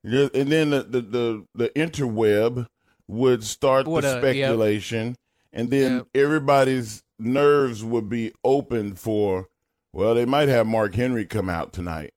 and 0.04 0.30
then 0.52 0.70
the 0.70 0.84
the 0.84 1.02
the, 1.02 1.46
the 1.56 1.70
interweb 1.70 2.68
would 3.08 3.44
start 3.44 3.88
Would, 3.88 4.04
the 4.04 4.10
uh, 4.10 4.14
yep. 4.14 4.22
speculation, 4.22 5.16
and 5.52 5.70
then 5.70 5.98
Yep. 5.98 6.08
everybody's 6.14 7.04
nerves 7.20 7.84
would 7.84 8.08
be 8.08 8.34
open 8.44 8.96
for. 8.96 9.48
Well, 9.94 10.14
they 10.14 10.26
might 10.26 10.48
have 10.50 10.68
Mark 10.68 10.94
Henry 10.94 11.26
come 11.26 11.50
out 11.50 11.74
tonight, 11.74 12.14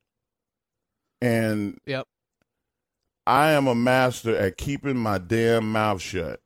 and 1.23 1.79
Yep. 1.87 2.07
I 3.31 3.53
am 3.53 3.69
a 3.69 3.77
master 3.77 4.35
at 4.37 4.57
keeping 4.57 4.97
my 4.97 5.19
damn 5.19 5.71
mouth 5.71 6.03
shut. 6.03 6.41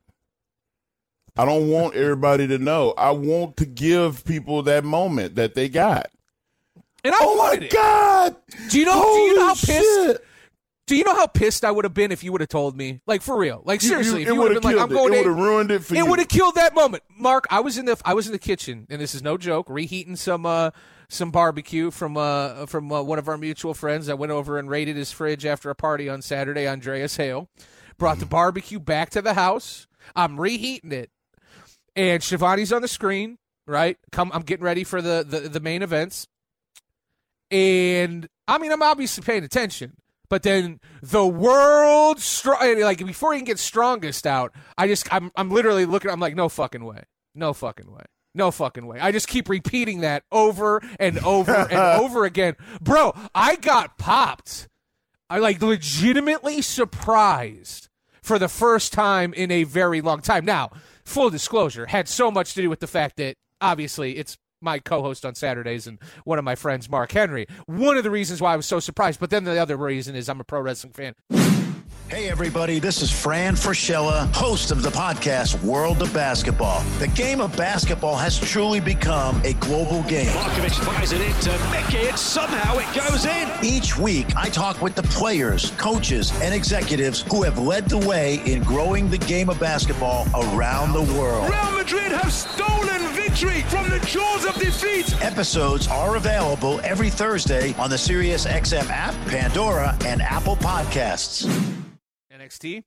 I 1.35 1.47
don't 1.47 1.69
want 1.71 1.95
everybody 1.95 2.47
to 2.49 2.59
know. 2.59 2.93
I 2.99 3.11
want 3.11 3.57
to 3.57 3.65
give 3.65 4.23
people 4.27 4.63
that 4.65 4.85
moment 4.85 5.35
that 5.37 5.55
they 5.55 5.71
got. 5.71 6.11
and 7.03 7.15
i 7.15 7.19
Oh 7.23 7.37
my 7.37 7.53
it 7.65 7.73
god! 7.73 8.37
do 8.69 8.79
you 8.79 8.85
know 8.85 9.01
do 9.03 9.19
you 9.23 9.35
know 9.37 9.47
how 9.47 9.55
pissed 9.55 9.69
shit. 10.07 10.25
do 10.87 10.95
you 10.97 11.05
know 11.05 11.15
how 11.15 11.27
pissed 11.27 11.65
i 11.65 11.71
would 11.71 11.85
have 11.87 11.95
been 11.95 12.13
if 12.13 12.23
you 12.23 12.33
would 12.33 12.41
have 12.43 12.49
told 12.51 12.77
me 12.77 13.01
like 13.07 13.23
for 13.23 13.37
real 13.39 13.63
like 13.65 13.81
seriously 13.81 14.21
you, 14.21 14.27
if 14.27 14.33
you 14.35 14.41
would 14.41 14.53
have 14.53 14.63
been 14.63 14.73
like 14.77 14.83
i'm 14.83 14.91
it. 14.91 14.95
going 14.95 15.13
It 15.15 15.17
would 15.19 15.27
have 15.27 15.37
ruined 15.39 15.71
it 15.71 15.85
for 15.85 15.95
it 15.95 15.99
you. 15.99 16.07
would 16.07 16.19
have 16.19 16.29
killed 16.29 16.55
that 16.57 16.75
moment. 16.75 17.03
Mark, 17.19 17.47
I 17.51 17.61
was 17.61 17.79
in 17.79 17.87
the 17.87 17.97
I 18.05 18.13
was 18.15 18.27
in 18.27 18.33
the 18.33 18.39
kitchen, 18.39 18.87
and 18.91 19.01
this 19.01 19.15
is 19.15 19.23
no 19.23 19.37
joke, 19.39 19.67
reheating 19.71 20.17
some 20.17 20.45
uh 20.47 20.71
some 21.15 21.31
barbecue 21.31 21.91
from 21.91 22.17
uh 22.17 22.67
from 22.67 22.91
uh, 22.93 23.03
one 23.03 23.19
of 23.19 23.29
our 23.29 23.39
mutual 23.39 23.75
friends. 23.75 24.09
I 24.09 24.15
went 24.15 24.33
over 24.33 24.59
and 24.59 24.69
raided 24.69 24.97
his 24.97 25.13
fridge 25.13 25.47
after 25.47 25.71
a 25.71 25.75
party 25.75 26.09
on 26.09 26.23
Saturday. 26.23 26.69
Andreas 26.69 27.17
Hale 27.17 27.49
brought 27.99 28.19
the 28.19 28.27
barbecue 28.27 28.81
back 28.81 29.11
to 29.11 29.23
the 29.23 29.35
house. 29.35 29.87
I'm 30.15 30.41
reheating 30.41 30.93
it, 30.93 31.11
and 31.97 32.23
Schiavone's 32.23 32.73
on 32.73 32.83
the 32.83 32.89
screen. 32.89 33.39
Right, 33.67 33.97
come. 34.13 34.31
I'm 34.35 34.43
getting 34.43 34.65
ready 34.65 34.85
for 34.85 35.01
the 35.01 35.25
the, 35.27 35.49
the 35.49 35.61
main 35.61 35.83
events, 35.83 36.29
and 37.51 38.29
I 38.47 38.59
mean 38.59 38.73
I'm 38.73 38.83
obviously 38.83 39.23
paying 39.25 39.45
attention. 39.45 39.97
But 40.29 40.43
then 40.43 40.81
the 41.03 41.27
world 41.27 42.21
strong, 42.21 42.81
like 42.81 42.99
before 42.99 43.33
he 43.33 43.39
can 43.39 43.45
get 43.45 43.59
strongest 43.59 44.27
out, 44.27 44.53
I 44.77 44.87
just 44.87 45.13
I'm 45.13 45.31
I'm 45.37 45.51
literally 45.51 45.87
looking. 45.87 46.11
I'm 46.11 46.21
like, 46.21 46.35
no 46.35 46.49
fucking 46.49 46.85
way, 46.85 47.05
no 47.35 47.53
fucking 47.53 47.91
way, 47.91 48.05
no 48.35 48.51
fucking 48.51 48.87
way. 48.87 48.99
I 49.01 49.13
just 49.13 49.29
keep 49.29 49.49
repeating 49.49 50.01
that 50.01 50.25
over 50.33 50.83
and 50.99 51.19
over 51.21 51.55
and 51.55 51.73
over 52.03 52.25
again, 52.25 52.57
bro. 52.81 53.15
I 53.35 53.57
got 53.57 53.99
popped. 53.99 54.69
I 55.31 55.39
like 55.39 55.63
legitimately 55.63 56.63
surprised 56.63 57.89
for 58.23 58.39
the 58.39 58.49
first 58.49 58.93
time 58.93 59.33
in 59.35 59.51
a 59.51 59.65
very 59.65 60.01
long 60.01 60.21
time. 60.21 60.45
Now, 60.45 60.71
full 61.05 61.31
disclosure, 61.31 61.87
had 61.87 62.09
so 62.09 62.31
much 62.31 62.55
to 62.55 62.63
do 62.63 62.71
with 62.71 62.81
the 62.81 62.87
fact 62.87 63.17
that 63.17 63.37
obviously 63.61 64.17
it's 64.17 64.37
my 64.61 64.79
co-host 64.79 65.25
on 65.25 65.35
Saturdays 65.35 65.87
and 65.87 65.99
one 66.25 66.39
of 66.39 66.45
my 66.45 66.55
friends, 66.55 66.89
Mark 66.89 67.13
Henry. 67.13 67.47
One 67.67 67.97
of 67.97 68.03
the 68.03 68.11
reasons 68.11 68.41
why 68.41 68.55
I 68.55 68.57
was 68.57 68.67
so 68.67 68.81
surprised, 68.81 69.21
but 69.21 69.31
then 69.31 69.45
the 69.45 69.59
other 69.59 69.77
reason 69.77 70.17
is 70.17 70.29
I'm 70.29 70.41
a 70.41 70.45
pro 70.45 70.61
wrestling 70.61 70.93
fan. 70.93 71.15
Hey, 72.15 72.31
everybody, 72.31 72.79
this 72.79 73.03
is 73.03 73.11
Fran 73.11 73.57
Fraschilla, 73.57 74.33
host 74.33 74.71
of 74.71 74.83
the 74.83 74.89
podcast 74.89 75.61
World 75.65 76.01
of 76.01 76.15
Basketball. 76.15 76.81
The 77.01 77.09
game 77.09 77.41
of 77.41 77.57
basketball 77.57 78.15
has 78.15 78.39
truly 78.39 78.79
become 78.79 79.43
a 79.43 79.55
global 79.55 80.05
game. 80.05 80.29
Markovic 80.29 80.79
fires 80.85 81.11
it 81.11 81.21
into 81.21 81.51
Mickey, 81.73 82.07
and 82.07 82.17
somehow 82.17 82.79
it 82.79 82.87
goes 82.95 83.25
in. 83.25 83.51
Each 83.65 83.99
week, 83.99 84.29
I 84.37 84.49
talk 84.49 84.81
with 84.81 84.95
the 84.95 85.03
players, 85.03 85.73
coaches, 85.73 86.33
and 86.41 86.55
executives 86.55 87.23
who 87.23 87.43
have 87.43 87.59
led 87.59 87.89
the 87.89 87.99
way 87.99 88.41
in 88.47 88.63
growing 88.63 89.11
the 89.11 89.19
game 89.19 89.49
of 89.49 89.59
basketball 89.59 90.29
around 90.37 90.93
the 90.93 91.03
world. 91.19 91.51
Real 91.51 91.73
Madrid 91.73 92.13
have 92.13 92.33
stolen 92.33 93.03
victory 93.13 93.63
from 93.63 93.91
the 93.91 93.99
jaws 94.07 94.45
of 94.45 94.55
defeat. 94.55 95.21
Episodes 95.21 95.89
are 95.89 96.15
available 96.15 96.81
every 96.85 97.11
Thursday 97.11 97.75
on 97.77 97.91
the 97.91 97.97
SiriusXM 97.97 98.89
app, 98.89 99.15
Pandora, 99.27 99.99
and 100.05 100.23
Apple 100.23 100.55
Podcasts. 100.55 101.51
NXT 102.35 102.83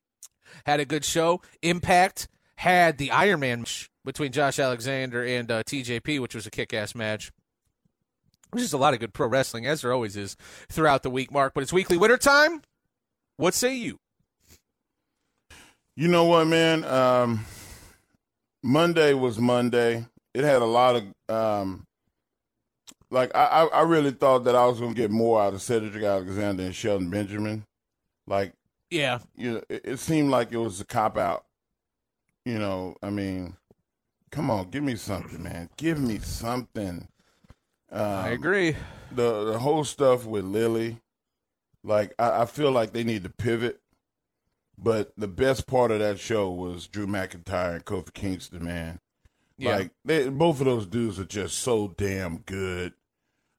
had 0.66 0.80
a 0.80 0.84
good 0.84 1.04
show. 1.04 1.40
Impact 1.62 2.28
had 2.56 2.98
the 2.98 3.10
Iron 3.10 3.40
Man 3.40 3.64
between 4.04 4.32
Josh 4.32 4.58
Alexander 4.58 5.24
and 5.24 5.50
uh, 5.50 5.62
TJP, 5.62 6.20
which 6.20 6.34
was 6.34 6.46
a 6.46 6.50
kick-ass 6.50 6.94
match. 6.94 7.30
There's 8.52 8.64
just 8.64 8.74
a 8.74 8.78
lot 8.78 8.94
of 8.94 9.00
good 9.00 9.12
pro 9.12 9.26
wrestling, 9.26 9.66
as 9.66 9.82
there 9.82 9.92
always 9.92 10.16
is 10.16 10.36
throughout 10.70 11.02
the 11.02 11.10
week, 11.10 11.30
Mark. 11.30 11.52
But 11.54 11.62
it's 11.62 11.72
weekly 11.72 11.98
winter 11.98 12.16
time. 12.16 12.62
What 13.36 13.54
say 13.54 13.74
you? 13.74 13.98
You 15.96 16.08
know 16.08 16.24
what, 16.24 16.46
man? 16.46 16.84
Um, 16.84 17.44
Monday 18.62 19.12
was 19.14 19.38
Monday. 19.38 20.06
It 20.34 20.44
had 20.44 20.62
a 20.62 20.66
lot 20.66 20.96
of 20.96 21.34
um, 21.34 21.84
like 23.10 23.34
I, 23.34 23.66
I 23.66 23.82
really 23.82 24.12
thought 24.12 24.44
that 24.44 24.56
I 24.56 24.66
was 24.66 24.80
gonna 24.80 24.94
get 24.94 25.10
more 25.10 25.42
out 25.42 25.54
of 25.54 25.62
Cedric 25.62 26.02
Alexander 26.02 26.62
and 26.62 26.74
Shelton 26.74 27.10
Benjamin. 27.10 27.64
Like 28.26 28.52
Yeah, 28.90 29.18
you 29.36 29.52
know, 29.52 29.62
it, 29.68 29.82
it 29.84 29.98
seemed 29.98 30.30
like 30.30 30.52
it 30.52 30.58
was 30.58 30.80
a 30.80 30.84
cop 30.84 31.16
out. 31.18 31.44
You 32.44 32.58
know, 32.58 32.96
I 33.02 33.10
mean, 33.10 33.56
come 34.30 34.50
on, 34.50 34.70
give 34.70 34.82
me 34.82 34.96
something, 34.96 35.42
man. 35.42 35.68
Give 35.76 36.00
me 36.00 36.18
something. 36.18 37.08
Um, 37.90 38.02
I 38.02 38.28
agree. 38.30 38.76
The 39.12 39.52
the 39.52 39.58
whole 39.58 39.84
stuff 39.84 40.24
with 40.24 40.44
Lily, 40.44 41.00
like 41.82 42.14
I, 42.18 42.42
I 42.42 42.46
feel 42.46 42.70
like 42.70 42.92
they 42.92 43.04
need 43.04 43.24
to 43.24 43.30
pivot. 43.30 43.80
But 44.80 45.12
the 45.16 45.28
best 45.28 45.66
part 45.66 45.90
of 45.90 45.98
that 45.98 46.20
show 46.20 46.50
was 46.50 46.86
Drew 46.86 47.06
McIntyre 47.06 47.74
and 47.74 47.84
Kofi 47.84 48.14
Kingston, 48.14 48.64
man. 48.64 49.00
Yeah. 49.56 49.76
Like 49.76 49.90
they, 50.04 50.28
both 50.28 50.60
of 50.60 50.66
those 50.66 50.86
dudes 50.86 51.18
are 51.18 51.24
just 51.24 51.58
so 51.58 51.94
damn 51.96 52.38
good. 52.38 52.92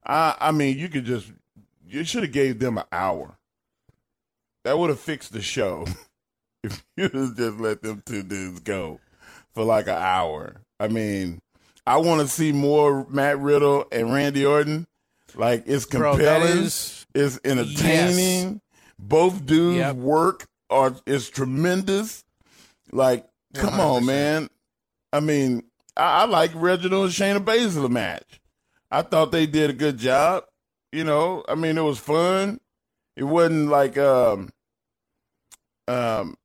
I 0.06 0.36
I 0.39 0.52
mean, 0.52 0.78
you 0.78 0.88
could 0.88 1.06
just 1.06 1.32
you 1.86 2.04
should 2.04 2.24
have 2.24 2.32
gave 2.32 2.60
them 2.60 2.78
an 2.78 2.86
hour. 2.92 3.38
That 4.70 4.78
would 4.78 4.92
have 4.92 5.00
fixed 5.00 5.34
the 5.34 5.42
show 5.42 5.88
if 6.64 6.86
you 6.96 7.10
just 7.10 7.60
let 7.60 7.82
them 7.82 8.04
two 8.06 8.22
dudes 8.22 8.60
go 8.60 9.00
for 9.56 9.64
like 9.64 9.88
an 9.88 9.98
hour. 9.98 10.58
I 10.80 10.88
mean, 10.90 11.42
I 11.88 11.98
want 11.98 12.22
to 12.22 12.28
see 12.28 12.52
more 12.52 13.04
Matt 13.10 13.40
Riddle 13.40 13.86
and 13.92 14.14
Randy 14.14 14.46
Orton. 14.46 14.86
Like 15.34 15.64
it's 15.66 15.88
Bro, 15.88 16.18
compelling, 16.18 16.60
is- 16.66 17.08
it's 17.16 17.40
entertaining. 17.44 18.62
Both 19.00 19.44
dudes 19.48 19.78
Yep. 19.78 19.96
work 19.96 20.46
are 20.70 20.94
is 21.08 21.32
tremendous. 21.32 22.24
Like, 22.92 23.28
come 23.56 23.80
on, 23.80 24.04
100%. 24.04 24.06
man. 24.06 24.50
I 25.12 25.20
mean, 25.20 25.64
I, 25.98 26.22
I 26.22 26.26
like 26.26 26.52
Reginald 26.54 27.06
and 27.06 27.12
Shayna 27.14 27.44
Baszler 27.44 27.90
match. 27.90 28.40
I 28.92 29.02
thought 29.02 29.32
they 29.32 29.48
did 29.48 29.72
a 29.72 29.74
good 29.74 29.98
job. 29.98 30.44
You 30.92 31.06
know, 31.06 31.44
I 31.50 31.56
mean, 31.56 31.76
it 31.76 31.82
was 31.82 31.98
fun. 31.98 32.60
It 33.16 33.24
wasn't 33.24 33.70
like 33.70 33.98
um 33.98 34.50
um 35.89 36.36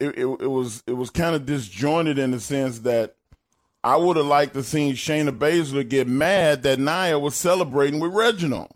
it 0.00 0.18
it, 0.18 0.26
it 0.26 0.50
was 0.50 0.82
it 0.86 0.94
was 0.94 1.10
kind 1.10 1.36
of 1.36 1.46
disjointed 1.46 2.18
in 2.18 2.30
the 2.32 2.40
sense 2.40 2.80
that 2.80 3.14
I 3.84 3.96
would 3.96 4.16
have 4.16 4.26
liked 4.26 4.54
to 4.54 4.62
seen 4.62 4.94
Shayna 4.94 5.36
Baszler 5.36 5.86
get 5.88 6.08
mad 6.08 6.62
that 6.62 6.78
Nia 6.78 7.18
was 7.18 7.34
celebrating 7.34 8.00
with 8.00 8.12
Reginald. 8.14 8.70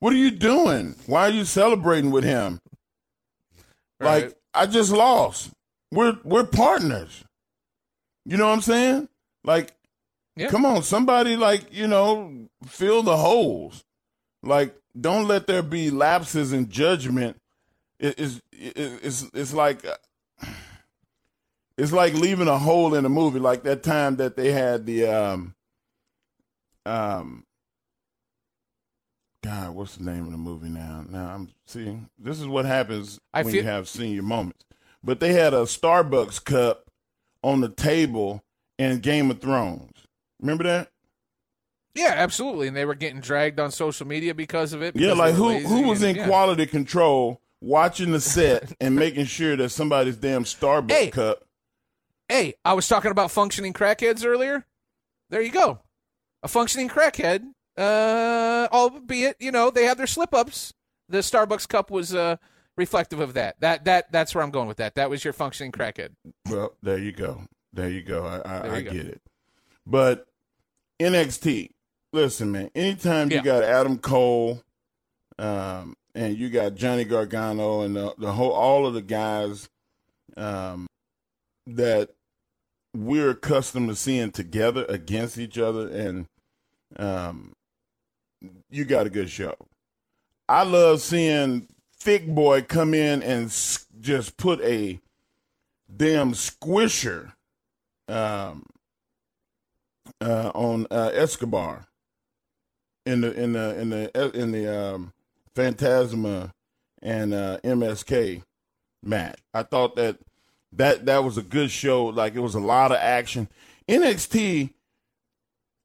What 0.00 0.12
are 0.12 0.16
you 0.16 0.30
doing? 0.30 0.96
Why 1.06 1.22
are 1.28 1.30
you 1.30 1.44
celebrating 1.44 2.10
with 2.10 2.24
him? 2.24 2.60
Right. 4.00 4.24
Like 4.24 4.36
I 4.54 4.66
just 4.66 4.90
lost. 4.92 5.50
We're 5.92 6.16
we're 6.24 6.44
partners. 6.46 7.22
You 8.24 8.36
know 8.36 8.46
what 8.46 8.54
I'm 8.54 8.60
saying? 8.62 9.08
Like, 9.44 9.72
Yeah. 10.36 10.48
come 10.48 10.64
on, 10.64 10.82
somebody 10.82 11.36
like 11.36 11.72
you 11.72 11.86
know 11.86 12.48
fill 12.66 13.02
the 13.02 13.16
holes. 13.16 13.84
Like, 14.42 14.74
don't 14.98 15.28
let 15.28 15.46
there 15.46 15.62
be 15.62 15.90
lapses 15.90 16.52
in 16.52 16.68
judgment. 16.68 17.36
It 18.02 18.18
is 18.18 18.42
it, 18.52 18.76
it's 18.76 19.30
it's 19.32 19.54
like 19.54 19.86
it's 21.78 21.92
like 21.92 22.14
leaving 22.14 22.48
a 22.48 22.58
hole 22.58 22.94
in 22.96 23.04
a 23.04 23.08
movie. 23.08 23.38
Like 23.38 23.62
that 23.62 23.84
time 23.84 24.16
that 24.16 24.36
they 24.36 24.52
had 24.52 24.84
the 24.84 25.06
um 25.06 25.54
um. 26.84 27.44
God, 29.44 29.74
what's 29.74 29.96
the 29.96 30.04
name 30.04 30.26
of 30.26 30.32
the 30.32 30.38
movie 30.38 30.68
now? 30.68 31.04
Now 31.08 31.26
I'm 31.26 31.48
see. 31.66 32.00
This 32.18 32.40
is 32.40 32.46
what 32.46 32.64
happens 32.64 33.20
I 33.32 33.42
when 33.42 33.52
feel- 33.52 33.62
you 33.62 33.68
have 33.68 33.88
senior 33.88 34.22
moments. 34.22 34.64
But 35.04 35.20
they 35.20 35.32
had 35.32 35.54
a 35.54 35.62
Starbucks 35.62 36.44
cup 36.44 36.90
on 37.42 37.60
the 37.60 37.68
table 37.68 38.44
in 38.78 39.00
Game 39.00 39.30
of 39.30 39.40
Thrones. 39.40 40.06
Remember 40.40 40.64
that? 40.64 40.90
Yeah, 41.94 42.14
absolutely. 42.16 42.68
And 42.68 42.76
they 42.76 42.84
were 42.84 42.94
getting 42.94 43.20
dragged 43.20 43.60
on 43.60 43.70
social 43.70 44.06
media 44.06 44.34
because 44.34 44.72
of 44.72 44.82
it. 44.82 44.96
Yeah, 44.96 45.12
like 45.12 45.34
who 45.34 45.58
who 45.58 45.88
was 45.88 46.02
in 46.02 46.16
yeah. 46.16 46.26
quality 46.26 46.66
control 46.66 47.40
watching 47.62 48.10
the 48.12 48.20
set 48.20 48.72
and 48.80 48.96
making 48.96 49.24
sure 49.26 49.56
that 49.56 49.70
somebody's 49.70 50.16
damn 50.16 50.44
Starbucks 50.44 50.90
Hey. 50.90 51.10
cup. 51.10 51.44
Hey, 52.28 52.54
I 52.64 52.72
was 52.74 52.88
talking 52.88 53.10
about 53.10 53.30
functioning 53.30 53.72
crackheads 53.72 54.24
earlier. 54.24 54.64
There 55.30 55.42
you 55.42 55.52
go. 55.52 55.80
A 56.42 56.48
functioning 56.48 56.88
crackhead, 56.88 57.42
uh, 57.76 58.68
albeit, 58.72 59.36
you 59.38 59.52
know, 59.52 59.70
they 59.70 59.84
have 59.84 59.96
their 59.98 60.06
slip 60.06 60.32
ups. 60.34 60.72
The 61.08 61.18
Starbucks 61.18 61.68
cup 61.68 61.90
was 61.90 62.14
uh, 62.14 62.36
reflective 62.76 63.20
of 63.20 63.34
that. 63.34 63.60
That 63.60 63.84
that 63.84 64.10
that's 64.12 64.34
where 64.34 64.42
I'm 64.42 64.50
going 64.50 64.66
with 64.66 64.78
that. 64.78 64.94
That 64.94 65.10
was 65.10 65.24
your 65.24 65.32
functioning 65.34 65.72
crackhead. 65.72 66.10
Well, 66.48 66.72
there 66.82 66.98
you 66.98 67.12
go. 67.12 67.42
There 67.72 67.88
you 67.90 68.02
go. 68.02 68.24
I, 68.24 68.38
I, 68.48 68.74
I 68.76 68.82
go. 68.82 68.92
get 68.92 69.06
it. 69.06 69.20
But 69.86 70.26
NXT, 71.00 71.70
listen, 72.12 72.50
man. 72.52 72.70
Anytime 72.74 73.30
Yeah. 73.30 73.38
you 73.38 73.42
got 73.44 73.62
Adam 73.62 73.98
Cole, 73.98 74.62
um, 75.38 75.94
and 76.14 76.36
you 76.36 76.50
got 76.50 76.74
Johnny 76.74 77.04
Gargano 77.04 77.82
and 77.82 77.96
the, 77.96 78.14
the 78.18 78.32
whole 78.32 78.52
all 78.52 78.86
of 78.86 78.94
the 78.94 79.02
guys 79.02 79.68
um, 80.36 80.86
that 81.66 82.10
we're 82.94 83.30
accustomed 83.30 83.88
to 83.88 83.96
seeing 83.96 84.30
together 84.30 84.84
against 84.88 85.38
each 85.38 85.58
other, 85.58 85.88
and 85.88 86.26
um, 86.96 87.52
you 88.70 88.84
got 88.84 89.06
a 89.06 89.10
good 89.10 89.30
show. 89.30 89.54
I 90.48 90.64
love 90.64 91.00
seeing 91.00 91.68
Thick 91.96 92.26
Boy 92.26 92.62
come 92.62 92.92
in 92.92 93.22
and 93.22 93.46
just 94.00 94.36
put 94.36 94.60
a 94.60 95.00
damn 95.94 96.32
squisher 96.32 97.32
um, 98.08 98.66
uh, 100.20 100.50
on 100.54 100.86
uh, 100.90 101.10
Escobar 101.14 101.86
in 103.06 103.22
the 103.22 103.32
in 103.32 103.52
the 103.52 103.80
in 103.80 103.90
the 103.90 104.30
in 104.38 104.52
the 104.52 104.94
um, 104.94 105.12
Fantasma 105.54 106.52
and 107.00 107.34
uh, 107.34 107.58
MSK 107.64 108.42
match. 109.02 109.38
I 109.52 109.62
thought 109.62 109.96
that 109.96 110.18
that 110.72 111.06
that 111.06 111.24
was 111.24 111.36
a 111.38 111.42
good 111.42 111.70
show. 111.70 112.06
Like 112.06 112.34
it 112.34 112.40
was 112.40 112.54
a 112.54 112.60
lot 112.60 112.92
of 112.92 112.98
action. 112.98 113.48
NXT, 113.88 114.72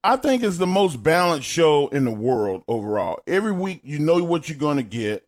I 0.03 0.15
think, 0.17 0.43
is 0.43 0.57
the 0.57 0.67
most 0.67 1.03
balanced 1.03 1.47
show 1.47 1.87
in 1.89 2.05
the 2.05 2.11
world 2.11 2.63
overall. 2.67 3.19
Every 3.27 3.51
week, 3.51 3.81
you 3.83 3.99
know 3.99 4.23
what 4.23 4.47
you're 4.47 4.57
going 4.57 4.77
to 4.77 4.83
get. 4.83 5.27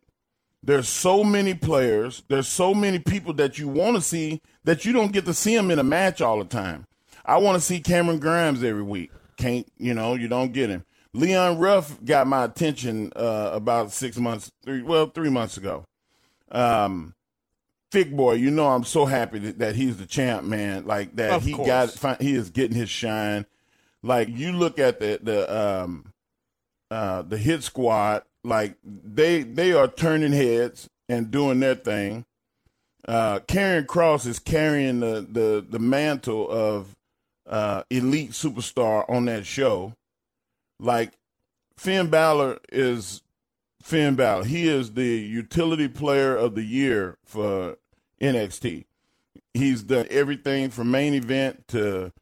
There's 0.62 0.88
so 0.88 1.24
many 1.24 1.54
players. 1.54 2.22
There's 2.28 2.48
so 2.48 2.74
many 2.74 2.98
people 2.98 3.32
that 3.34 3.58
you 3.58 3.66
want 3.68 3.96
to 3.96 4.02
see 4.02 4.42
that 4.64 4.84
you 4.84 4.92
don't 4.92 5.12
get 5.12 5.24
to 5.24 5.34
see 5.34 5.56
them 5.56 5.70
in 5.70 5.78
a 5.78 5.84
match 5.84 6.20
all 6.20 6.38
the 6.38 6.44
time. 6.44 6.86
I 7.24 7.38
want 7.38 7.56
to 7.56 7.60
see 7.60 7.80
Cameron 7.80 8.18
Grimes 8.18 8.62
every 8.62 8.82
week. 8.82 9.10
Can't 9.36 9.66
you 9.78 9.94
know? 9.94 10.14
You 10.14 10.28
don't 10.28 10.52
get 10.52 10.68
him. 10.68 10.84
Leon 11.12 11.58
Ruff 11.58 12.02
got 12.04 12.26
my 12.26 12.44
attention 12.44 13.12
uh, 13.16 13.50
about 13.52 13.92
six 13.92 14.16
months, 14.16 14.50
three 14.64 14.82
well, 14.82 15.06
three 15.06 15.30
months 15.30 15.56
ago. 15.56 15.84
Um, 16.50 17.14
Thick 17.90 18.12
boy, 18.14 18.34
you 18.34 18.52
know 18.52 18.68
I'm 18.68 18.84
so 18.84 19.04
happy 19.04 19.40
that, 19.40 19.58
that 19.58 19.74
he's 19.74 19.96
the 19.96 20.06
champ, 20.06 20.44
man. 20.44 20.86
Like 20.86 21.16
that 21.16 21.32
Of 21.32 21.44
he 21.44 21.54
course. 21.54 21.96
got 21.96 22.22
he 22.22 22.34
is 22.34 22.50
getting 22.50 22.76
his 22.76 22.88
shine. 22.88 23.46
Like 24.02 24.28
you 24.28 24.52
look 24.52 24.78
at 24.78 25.00
the 25.00 25.18
the 25.20 25.52
um 25.82 26.12
uh 26.92 27.22
the 27.22 27.36
hit 27.36 27.64
squad, 27.64 28.22
like 28.44 28.76
they 28.84 29.42
they 29.42 29.72
are 29.72 29.88
turning 29.88 30.32
heads 30.32 30.88
and 31.08 31.32
doing 31.32 31.58
their 31.58 31.74
thing. 31.74 32.24
Uh 33.08 33.40
Karrion 33.40 33.86
Kross 33.86 34.24
is 34.24 34.38
carrying 34.38 35.00
the 35.00 35.26
the 35.28 35.66
the 35.68 35.80
mantle 35.80 36.48
of 36.48 36.94
uh 37.48 37.82
elite 37.90 38.30
superstar 38.30 39.04
on 39.10 39.24
that 39.24 39.46
show. 39.46 39.94
Like 40.80 41.12
Finn 41.76 42.08
Balor 42.08 42.58
is 42.70 43.22
Finn 43.82 44.14
Balor. 44.14 44.44
He 44.44 44.68
is 44.68 44.94
the 44.94 45.06
utility 45.06 45.88
player 45.88 46.36
of 46.36 46.54
the 46.54 46.62
year 46.62 47.18
for 47.24 47.76
NXT. 48.20 48.84
He's 49.54 49.82
done 49.82 50.06
everything 50.10 50.70
from 50.70 50.90
main 50.90 51.14
event 51.14 51.68
to 51.68 52.12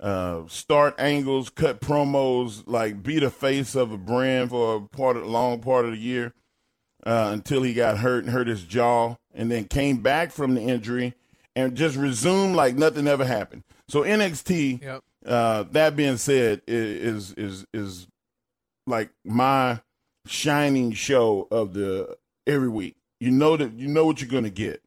uh, 0.00 0.42
start 0.48 0.94
angles, 0.98 1.50
cut 1.50 1.80
promos, 1.80 2.64
like 2.66 3.02
be 3.02 3.18
the 3.18 3.30
face 3.30 3.74
of 3.74 3.92
a 3.92 3.98
brand 3.98 4.50
for 4.50 4.76
a 4.76 4.80
part 4.80 5.16
of, 5.16 5.26
long 5.26 5.60
part 5.60 5.84
of 5.84 5.92
the 5.92 5.98
year 5.98 6.34
uh, 7.06 7.30
until 7.32 7.62
he 7.62 7.74
got 7.74 7.98
hurt 7.98 8.24
and 8.24 8.32
hurt 8.32 8.48
his 8.48 8.64
jaw, 8.64 9.16
and 9.32 9.50
then 9.50 9.64
came 9.64 9.98
back 9.98 10.30
from 10.30 10.54
the 10.54 10.62
injury 10.62 11.14
and 11.56 11.76
just 11.76 11.96
resumed 11.96 12.56
like 12.56 12.74
nothing 12.74 13.06
ever 13.06 13.24
happened. 13.24 13.62
So 13.88 14.02
NXT. 14.02 14.82
Yep. 14.82 15.04
Uh, 15.24 15.64
that 15.70 15.96
being 15.96 16.16
said, 16.16 16.62
is 16.66 17.32
is 17.32 17.66
is 17.72 18.06
like 18.86 19.10
my 19.24 19.80
shining 20.26 20.92
show 20.92 21.48
of 21.50 21.74
the 21.74 22.16
every 22.46 22.68
week. 22.68 22.96
You 23.20 23.30
know 23.30 23.56
that 23.56 23.72
you 23.72 23.88
know 23.88 24.04
what 24.04 24.20
you're 24.20 24.30
gonna 24.30 24.50
get. 24.50 24.82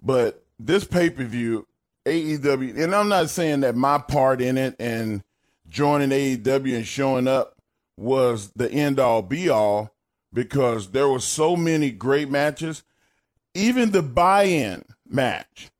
But 0.00 0.44
this 0.58 0.84
pay 0.84 1.10
per 1.10 1.24
view, 1.24 1.66
AEW, 2.04 2.80
and 2.80 2.94
I'm 2.94 3.08
not 3.08 3.30
saying 3.30 3.60
that 3.60 3.74
my 3.74 3.98
part 3.98 4.40
in 4.40 4.56
it 4.58 4.76
and 4.78 5.22
joining 5.68 6.10
AEW 6.10 6.76
and 6.76 6.86
showing 6.86 7.26
up 7.26 7.56
was 7.96 8.50
the 8.54 8.70
end 8.70 9.00
all 9.00 9.22
be 9.22 9.48
all 9.48 9.92
because 10.32 10.90
there 10.90 11.08
were 11.08 11.20
so 11.20 11.56
many 11.56 11.90
great 11.90 12.30
matches. 12.30 12.82
Even 13.54 13.90
the 13.90 14.02
buy 14.02 14.44
in 14.44 14.84
match, 15.08 15.70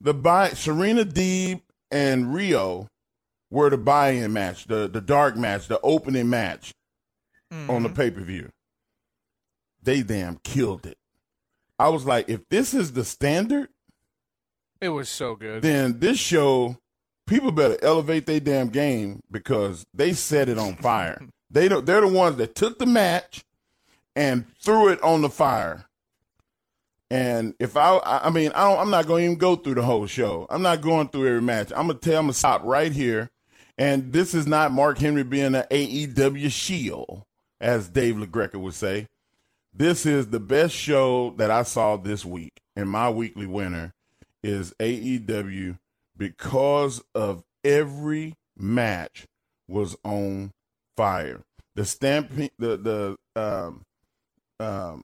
the 0.00 0.14
buy 0.14 0.50
Serena 0.50 1.04
Deeb 1.04 1.62
and 1.90 2.26
Riho 2.26 2.86
were 3.50 3.70
the 3.70 3.78
buy 3.78 4.10
in 4.10 4.32
match, 4.32 4.66
the, 4.66 4.88
the 4.88 5.00
dark 5.00 5.36
match, 5.36 5.68
the 5.68 5.80
opening 5.80 6.30
match 6.30 6.72
mm-hmm. 7.52 7.70
on 7.70 7.82
the 7.82 7.88
pay 7.88 8.10
per 8.10 8.20
view. 8.20 8.50
They 9.82 10.02
damn 10.02 10.36
killed 10.36 10.86
it. 10.86 10.98
I 11.78 11.88
was 11.88 12.04
like, 12.04 12.28
if 12.28 12.46
this 12.48 12.74
is 12.74 12.92
the 12.92 13.04
standard, 13.04 13.68
it 14.80 14.90
was 14.90 15.08
so 15.08 15.34
good. 15.34 15.62
Then 15.62 15.98
this 15.98 16.18
show, 16.18 16.76
people 17.26 17.52
better 17.52 17.78
elevate 17.82 18.26
their 18.26 18.40
damn 18.40 18.68
game 18.68 19.20
because 19.30 19.84
they 19.92 20.12
set 20.12 20.48
it 20.48 20.58
on 20.58 20.76
fire. 20.76 21.20
they 21.50 21.68
they're 21.68 22.00
the 22.00 22.08
ones 22.08 22.36
that 22.36 22.54
took 22.54 22.78
the 22.78 22.86
match 22.86 23.44
and 24.16 24.46
threw 24.58 24.88
it 24.88 25.02
on 25.02 25.22
the 25.22 25.30
fire. 25.30 25.86
And 27.10 27.54
if 27.58 27.76
I, 27.76 27.98
I 28.04 28.30
mean, 28.30 28.52
I 28.54 28.68
don't, 28.68 28.78
I'm 28.78 28.90
not 28.90 29.06
going 29.06 29.22
to 29.22 29.24
even 29.26 29.38
go 29.38 29.56
through 29.56 29.74
the 29.74 29.82
whole 29.82 30.06
show. 30.06 30.46
I'm 30.48 30.62
not 30.62 30.80
going 30.80 31.08
through 31.08 31.28
every 31.28 31.42
match. 31.42 31.72
I'm 31.74 31.88
gonna 31.88 31.98
tell. 31.98 32.18
I'm 32.18 32.24
gonna 32.24 32.34
stop 32.34 32.62
right 32.64 32.92
here. 32.92 33.30
And 33.76 34.12
this 34.12 34.34
is 34.34 34.46
not 34.46 34.72
Mark 34.72 34.98
Henry 34.98 35.24
being 35.24 35.54
an 35.54 35.64
AEW 35.70 36.52
shield, 36.52 37.24
as 37.60 37.88
Dave 37.88 38.16
LaGreca 38.16 38.56
would 38.56 38.74
say. 38.74 39.06
This 39.72 40.04
is 40.04 40.28
the 40.28 40.40
best 40.40 40.74
show 40.74 41.30
that 41.38 41.50
I 41.50 41.62
saw 41.62 41.96
this 41.96 42.24
week, 42.24 42.60
and 42.76 42.90
my 42.90 43.08
weekly 43.08 43.46
winner 43.46 43.94
is 44.42 44.74
AEW 44.80 45.78
because 46.16 47.02
of 47.14 47.42
every 47.64 48.34
match 48.56 49.26
was 49.68 49.96
on 50.04 50.52
fire. 50.96 51.42
The 51.74 51.84
stampede, 51.84 52.52
the 52.58 52.76
the 52.76 53.16
um, 53.40 53.82
um, 54.60 55.02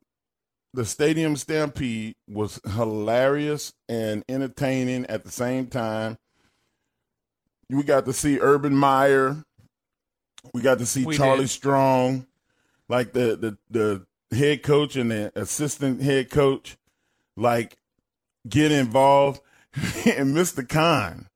the 0.77 0.85
stadium 0.85 1.37
stampede 1.37 2.15
was 2.29 2.61
hilarious 2.75 3.73
and 3.89 4.23
entertaining 4.29 5.07
at 5.07 5.25
the 5.25 5.31
same 5.31 5.69
time. 5.69 6.19
We 7.71 7.83
got 7.83 8.05
to 8.05 8.13
see 8.13 8.39
Urban 8.39 8.77
Meyer. 8.77 9.43
We 10.53 10.61
got 10.61 10.79
to 10.79 10.87
see 10.87 11.07
we 11.07 11.17
Charlie 11.17 11.45
did. 11.45 11.51
Strong, 11.51 12.27
like 12.91 13.15
the, 13.15 13.57
the 13.71 14.07
the 14.31 14.37
head 14.37 14.63
coach 14.63 14.97
and 14.97 15.11
the 15.11 15.33
assistant 15.35 16.03
head 16.03 16.31
coach, 16.31 16.77
like 17.37 17.79
get 18.47 18.71
involved. 18.71 19.41
and 19.75 20.37
Mr. 20.37 20.67
Khan, 20.67 21.27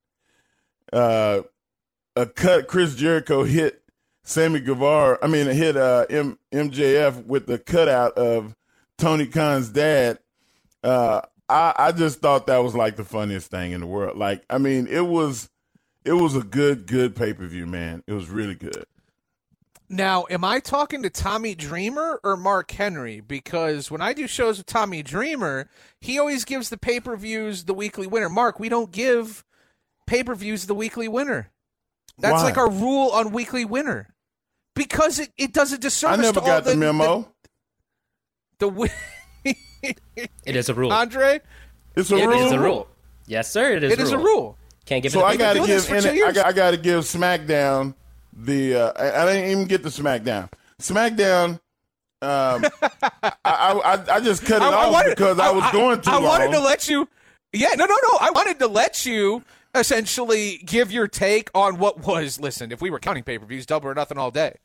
uh, 0.93 1.41
a 2.15 2.27
cut. 2.27 2.69
Chris 2.69 2.95
Jericho 2.95 3.45
hit 3.45 3.83
Sammy 4.23 4.61
Guevara. 4.61 5.19
I 5.23 5.29
mean, 5.29 5.47
hit 5.47 5.79
uh, 5.79 6.05
M- 6.11 6.39
MJF 6.53 7.25
with 7.25 7.47
the 7.47 7.59
cutout 7.59 8.13
of 8.19 8.55
Tony 9.01 9.27
Khan's 9.27 9.71
dad, 9.71 10.19
uh, 10.85 11.23
I, 11.49 11.75
I 11.77 11.93
just 11.93 12.21
thought 12.21 12.47
that 12.47 12.59
was 12.59 12.75
like 12.75 12.97
the 12.97 13.05
funniest 13.05 13.51
thing 13.51 13.73
in 13.73 13.81
the 13.81 13.87
world. 13.87 14.17
Like, 14.17 14.45
I 14.49 14.59
mean, 14.59 14.87
it 14.87 15.07
was 15.07 15.51
it 16.05 16.13
was 16.13 16.37
a 16.37 16.43
good, 16.43 16.87
good 16.87 17.17
pay 17.17 17.33
per 17.33 17.47
view, 17.47 17.67
man. 17.67 18.03
It 18.07 18.13
was 18.13 18.29
really 18.29 18.55
good. 18.55 18.85
Now, 19.93 20.27
am 20.31 20.45
I 20.45 20.61
talking 20.61 21.03
to 21.03 21.11
Tommy 21.11 21.57
Dreamer 21.57 22.21
or 22.23 22.37
Mark 22.37 22.71
Henry? 22.71 23.21
Because 23.21 23.91
when 23.91 24.01
I 24.01 24.13
do 24.13 24.29
shows 24.29 24.59
with 24.59 24.67
Tommy 24.67 25.03
Dreamer, 25.03 25.69
he 26.01 26.17
always 26.17 26.45
gives 26.45 26.69
the 26.69 26.79
pay 26.79 27.01
per 27.01 27.17
views 27.17 27.65
the 27.65 27.75
weekly 27.75 28.07
winner. 28.07 28.29
Mark, 28.29 28.61
we 28.61 28.69
don't 28.69 28.93
give 28.93 29.45
pay 30.07 30.23
per 30.23 30.37
views 30.37 30.67
the 30.67 30.75
weekly 30.75 31.09
winner. 31.09 31.51
That's 32.19 32.35
Why? 32.35 32.45
like 32.45 32.59
our 32.59 32.71
rule 32.71 33.11
on 33.11 33.33
weekly 33.33 33.65
winner. 33.65 34.15
Because 34.77 35.19
it, 35.19 35.33
it 35.37 35.53
does 35.53 35.73
a 35.73 35.79
disservice. 35.79 36.19
I 36.19 36.23
never 36.23 36.41
got 36.41 36.65
the, 36.65 36.71
the 36.71 36.77
memo. 36.77 37.23
The, 37.23 37.40
the 38.61 38.91
it 40.45 40.57
is 40.57 40.69
a 40.69 40.75
rule, 40.75 40.93
Andre. 40.93 41.41
It's 41.97 42.11
a 42.11 42.17
it 42.17 42.27
rule. 42.27 42.39
It 42.39 42.47
is 42.47 42.53
a 42.53 42.61
rule. 42.61 42.89
Yes, 43.27 43.51
sir. 43.51 43.77
It 43.77 43.85
is. 43.85 43.93
It 43.93 43.99
a 43.99 44.03
is 44.03 44.13
rule. 44.13 44.21
a 44.21 44.25
rule. 44.25 44.59
Can't 44.87 45.03
give. 45.03 45.13
So 45.13 45.25
I 45.25 45.37
got 45.37 45.55
to 45.55 45.67
give. 45.67 45.91
I 45.91 46.33
got, 46.33 46.47
I 46.47 46.53
got 46.53 46.71
to 46.73 46.77
give 46.77 47.05
SmackDown 47.05 47.95
the. 48.33 48.75
Uh, 48.75 48.93
I, 48.97 49.23
I, 49.23 49.33
didn't 49.33 49.51
even 49.51 49.65
get 49.67 49.83
the 49.83 49.89
SmackDown. 49.89 50.51
SmackDown. 50.81 51.61
Um, 52.23 52.67
I, 53.23 53.33
I, 53.45 54.05
I 54.17 54.21
just 54.21 54.45
cut 54.45 54.63
it 54.63 54.65
I, 54.65 54.75
off 54.75 54.93
wanted, 54.93 55.11
because 55.11 55.39
I, 55.39 55.51
was 55.51 55.71
going 55.73 56.01
too 56.01 56.11
I 56.11 56.15
long. 56.15 56.25
wanted 56.25 56.53
to 56.53 56.61
let 56.61 56.89
you. 56.89 57.09
Yeah, 57.53 57.69
no, 57.77 57.85
no, 57.85 57.95
no. 57.95 58.19
I 58.21 58.31
wanted 58.33 58.59
to 58.61 58.69
let 58.69 59.07
you 59.07 59.43
essentially 59.75 60.59
give 60.65 60.93
your 60.93 61.09
take 61.09 61.51
on 61.55 61.79
what 61.79 62.07
was. 62.07 62.39
Listen, 62.39 62.73
if 62.73 62.81
we 62.81 62.91
were 62.91 63.01
counting 63.01 63.23
pay 63.23 63.39
per 63.39 63.47
views, 63.47 63.67
double 63.67 63.89
or 63.89 63.95
nothing 63.95 64.19
all 64.19 64.31
day. 64.31 64.57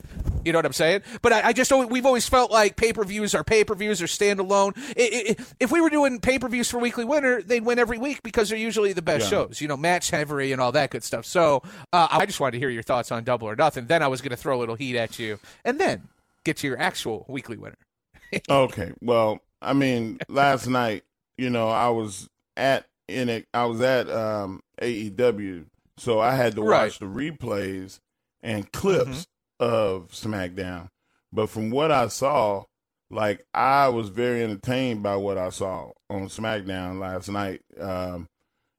You 0.46 0.52
know 0.52 0.60
what 0.60 0.66
I'm 0.68 0.74
saying? 0.74 1.02
But 1.24 1.34
I, 1.34 1.48
I 1.48 1.54
just 1.54 1.72
we've 1.72 2.06
always 2.06 2.30
felt 2.30 2.52
like 2.52 2.76
pay 2.76 2.94
per 2.94 3.04
views 3.04 3.34
are 3.34 3.44
pay 3.44 3.64
per 3.64 3.74
views 3.74 4.00
or 4.00 4.06
standalone. 4.06 4.78
It, 4.96 5.40
it, 5.40 5.56
if 5.60 5.72
we 5.72 5.82
were 5.82 5.90
doing 5.90 6.20
pay 6.20 6.38
per 6.38 6.48
views 6.48 6.70
for 6.70 6.78
Weekly 6.78 7.04
Winner, 7.04 7.42
they'd 7.42 7.66
win 7.66 7.80
every 7.80 7.98
week 7.98 8.22
because 8.22 8.50
they're 8.50 8.58
usually 8.58 8.94
the 8.94 9.02
best 9.02 9.24
yeah. 9.24 9.30
shows. 9.30 9.60
You 9.60 9.68
know, 9.68 9.76
match 9.76 10.12
heavy 10.12 10.52
and 10.52 10.62
all 10.62 10.72
that 10.74 10.92
good 10.92 11.04
stuff. 11.04 11.26
So 11.26 11.64
uh, 11.92 12.08
I 12.12 12.28
just 12.28 12.40
wanted 12.40 12.52
to 12.54 12.60
hear 12.60 12.70
your 12.70 12.84
thoughts 12.84 13.12
on 13.12 13.24
Double 13.24 13.50
or 13.50 13.56
Nothing. 13.56 13.88
Then 13.88 14.04
I 14.04 14.08
was 14.08 14.22
going 14.22 14.30
to 14.30 14.38
throw 14.38 14.58
a 14.58 14.60
little 14.60 14.76
heat 14.76 14.96
at 14.96 15.18
you, 15.18 15.40
and 15.66 15.80
then 15.80 16.10
get 16.44 16.58
to 16.58 16.68
your 16.68 16.80
actual 16.80 17.26
Weekly 17.28 17.58
Winner. 17.58 17.78
okay. 18.50 18.92
Well, 19.02 19.40
I 19.64 19.74
mean, 19.74 20.20
last 20.30 20.68
night, 20.68 21.06
you 21.40 21.50
know, 21.50 21.70
I 21.70 21.90
was 21.90 22.30
at 22.56 22.86
in 23.08 23.30
it. 23.30 23.48
I 23.52 23.66
was 23.66 23.82
at 23.82 24.12
um, 24.12 24.62
AEW, 24.80 25.66
so 25.98 26.20
I 26.20 26.36
had 26.36 26.54
to 26.56 26.62
watch 26.62 26.72
right. 26.72 27.00
the 27.00 27.06
replays 27.08 28.00
and 28.44 28.72
clips 28.72 29.10
mm-hmm 29.10 29.22
of 29.60 30.12
SmackDown. 30.12 30.90
But 31.32 31.50
from 31.50 31.70
what 31.70 31.92
I 31.92 32.08
saw, 32.08 32.64
like 33.10 33.46
I 33.54 33.90
was 33.90 34.10
very 34.10 34.44
entertained 34.44 35.04
by 35.04 35.16
what 35.16 35.38
I 35.38 35.50
saw 35.50 35.92
on 36.10 36.28
SmackDown 36.28 37.00
last 37.00 37.30
night. 37.30 37.62
Um, 37.80 38.28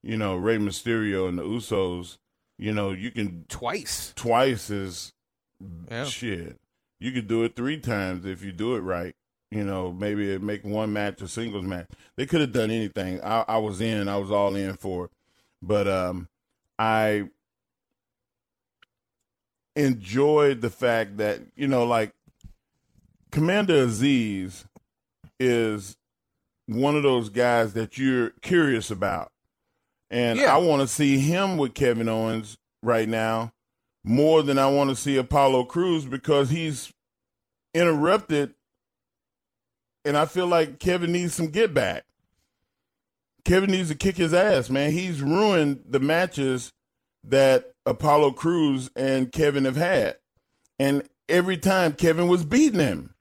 you 0.02 0.16
know, 0.16 0.36
Rey 0.36 0.58
Mysterio 0.58 1.28
and 1.28 1.38
the 1.38 1.44
Usos. 1.44 2.18
You 2.58 2.72
know, 2.72 2.92
you 2.92 3.10
can 3.10 3.44
twice. 3.48 4.12
Twice 4.16 4.70
is 4.70 5.12
yeah. 5.90 6.04
shit. 6.04 6.58
You 6.98 7.12
could 7.12 7.28
do 7.28 7.44
it 7.44 7.56
three 7.56 7.78
times 7.78 8.24
if 8.24 8.42
you 8.42 8.52
do 8.52 8.76
it 8.76 8.80
right. 8.80 9.14
You 9.50 9.64
know, 9.64 9.92
maybe 9.92 10.38
make 10.38 10.64
one 10.64 10.92
match 10.92 11.22
a 11.22 11.28
singles 11.28 11.64
match. 11.64 11.86
They 12.16 12.26
could 12.26 12.40
have 12.40 12.52
done 12.52 12.70
anything. 12.70 13.22
I, 13.22 13.44
I 13.46 13.58
was 13.58 13.80
in. 13.80 14.08
I 14.08 14.16
was 14.16 14.30
all 14.30 14.56
in 14.56 14.76
for 14.76 15.06
it. 15.06 15.10
But 15.62 15.86
um, 15.86 16.28
I 16.78 17.28
enjoyed 19.76 20.62
the 20.62 20.70
fact 20.70 21.18
that 21.18 21.40
you 21.54 21.68
know, 21.68 21.84
like 21.84 22.12
Commander 23.30 23.86
Azeez 23.86 24.64
is 25.38 25.96
one 26.66 26.96
of 26.96 27.04
those 27.04 27.28
guys 27.28 27.74
that 27.74 27.96
you're 27.98 28.30
curious 28.42 28.90
about, 28.90 29.30
and 30.10 30.40
yeah. 30.40 30.54
I 30.54 30.58
want 30.58 30.82
to 30.82 30.88
see 30.88 31.18
him 31.18 31.58
with 31.58 31.74
Kevin 31.74 32.08
Owens 32.08 32.58
right 32.82 33.08
now 33.08 33.52
more 34.06 34.42
than 34.42 34.58
I 34.58 34.68
want 34.68 34.88
to 34.90 34.96
see 34.96 35.16
Apollo 35.16 35.64
Crews 35.64 36.04
because 36.04 36.48
he's 36.48 36.92
interrupted, 37.74 38.54
and 40.04 40.16
I 40.16 40.26
feel 40.26 40.46
like 40.46 40.78
Kevin 40.78 41.12
needs 41.12 41.34
some 41.34 41.48
get 41.48 41.74
back. 41.74 42.04
Kevin 43.44 43.70
needs 43.70 43.90
to 43.90 43.94
kick 43.94 44.16
his 44.16 44.32
ass, 44.32 44.70
man. 44.70 44.92
He's 44.92 45.20
ruined 45.20 45.84
the 45.88 46.00
matches 46.00 46.72
that 47.24 47.74
Apollo 47.86 48.32
Crews 48.32 48.90
and 48.96 49.32
Kevin 49.32 49.64
have 49.64 49.76
had. 49.76 50.16
And 50.78 51.08
every 51.28 51.56
time 51.56 51.94
Kevin 51.94 52.28
was 52.28 52.44
beating 52.44 52.80
him. 52.80 53.14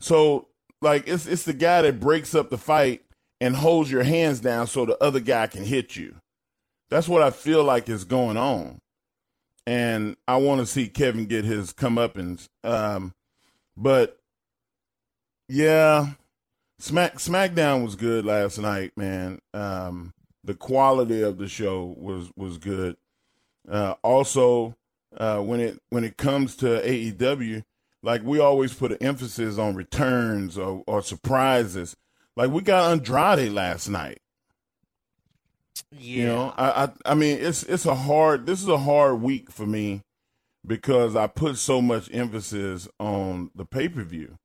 So 0.00 0.48
like 0.80 1.08
it's 1.08 1.26
it's 1.26 1.44
the 1.44 1.52
guy 1.52 1.82
that 1.82 2.00
breaks 2.00 2.34
up 2.34 2.50
the 2.50 2.58
fight 2.58 3.02
and 3.40 3.56
holds 3.56 3.90
your 3.90 4.04
hands 4.04 4.40
down 4.40 4.66
so 4.66 4.86
the 4.86 5.02
other 5.02 5.20
guy 5.20 5.46
can 5.46 5.64
hit 5.64 5.96
you. 5.96 6.16
That's 6.90 7.08
what 7.08 7.22
I 7.22 7.30
feel 7.30 7.64
like 7.64 7.88
is 7.88 8.04
going 8.04 8.36
on. 8.36 8.78
And 9.66 10.16
I 10.28 10.36
want 10.36 10.60
to 10.60 10.66
see 10.66 10.88
Kevin 10.88 11.26
get 11.26 11.44
his 11.44 11.72
comeuppance. 11.72 12.48
Um, 12.62 13.12
But 13.76 14.18
yeah, 15.48 16.12
Smack 16.78 17.16
SmackDown 17.16 17.84
was 17.84 17.96
good 17.96 18.24
last 18.24 18.58
night, 18.58 18.92
man. 18.96 19.40
Um, 19.52 20.13
the 20.44 20.54
quality 20.54 21.22
of 21.22 21.38
the 21.38 21.48
show 21.48 21.94
was 21.96 22.30
was 22.36 22.58
good. 22.58 22.96
Uh, 23.68 23.94
also, 24.02 24.76
uh, 25.16 25.40
when 25.40 25.60
it 25.60 25.80
when 25.90 26.04
it 26.04 26.16
comes 26.16 26.54
to 26.56 26.66
AEW, 26.66 27.62
like 28.02 28.22
we 28.22 28.38
always 28.38 28.74
put 28.74 28.92
an 28.92 28.98
emphasis 29.02 29.58
on 29.58 29.74
returns 29.74 30.58
or, 30.58 30.84
or 30.86 31.02
surprises. 31.02 31.96
Like 32.36 32.50
we 32.50 32.62
got 32.62 32.92
Andrade 32.92 33.52
last 33.52 33.88
night. 33.88 34.18
Yeah. 35.90 36.16
You 36.16 36.26
know, 36.26 36.54
I, 36.56 36.84
I 36.84 36.88
I 37.06 37.14
mean 37.14 37.38
it's 37.40 37.62
it's 37.62 37.86
a 37.86 37.94
hard 37.94 38.46
this 38.46 38.62
is 38.62 38.68
a 38.68 38.78
hard 38.78 39.22
week 39.22 39.50
for 39.50 39.66
me 39.66 40.02
because 40.66 41.16
I 41.16 41.26
put 41.26 41.56
so 41.56 41.80
much 41.80 42.12
emphasis 42.12 42.88
on 43.00 43.50
the 43.54 43.64
pay 43.64 43.88
per 43.88 44.02
view. 44.02 44.36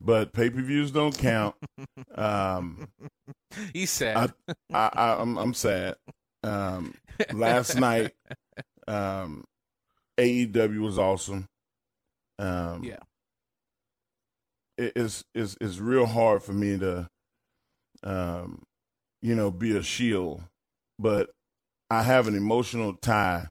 But 0.00 0.32
pay 0.32 0.50
per 0.50 0.62
views 0.62 0.90
don't 0.90 1.16
count. 1.16 1.54
um 2.14 2.88
He's 3.72 3.90
sad. 3.90 4.32
I, 4.72 4.76
I, 4.76 4.90
I 4.92 5.16
I'm 5.20 5.36
I'm 5.38 5.54
sad. 5.54 5.96
Um 6.42 6.94
last 7.32 7.74
night 7.78 8.12
um 8.88 9.44
AEW 10.18 10.80
was 10.80 10.98
awesome. 10.98 11.46
Um 12.38 12.82
Yeah. 12.82 12.98
It, 14.78 14.92
it's 14.96 15.24
it's 15.34 15.56
it's 15.60 15.78
real 15.78 16.06
hard 16.06 16.42
for 16.42 16.52
me 16.52 16.78
to 16.78 17.08
um 18.02 18.62
you 19.20 19.34
know 19.34 19.50
be 19.50 19.76
a 19.76 19.82
shield, 19.82 20.42
but 20.98 21.30
I 21.90 22.02
have 22.04 22.26
an 22.28 22.36
emotional 22.36 22.94
tie 22.94 23.48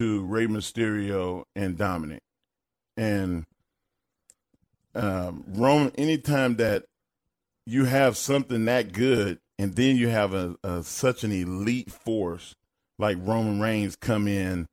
to 0.00 0.22
Rey 0.22 0.46
Mysterio 0.46 1.44
and 1.54 1.78
Dominic. 1.78 2.20
And 2.96 3.44
um 4.94 5.44
Roman 5.48 5.92
anytime 5.96 6.56
that 6.56 6.84
you 7.66 7.84
have 7.84 8.16
something 8.16 8.64
that 8.66 8.92
good 8.92 9.38
and 9.58 9.74
then 9.74 9.96
you 9.96 10.08
have 10.08 10.34
a, 10.34 10.56
a 10.64 10.82
such 10.82 11.22
an 11.24 11.32
elite 11.32 11.90
force 11.90 12.54
like 12.98 13.16
Roman 13.20 13.60
Reigns 13.60 13.96
come 13.96 14.26
in 14.28 14.66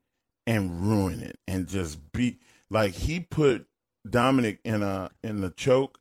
and 0.47 0.81
ruin 0.81 1.21
it 1.21 1.37
and 1.47 1.67
just 1.67 2.11
beat 2.11 2.39
like 2.69 2.93
he 2.93 3.19
put 3.19 3.67
Dominic 4.09 4.59
in 4.63 4.81
a 4.83 5.09
in 5.23 5.41
the 5.41 5.51
choke 5.51 5.99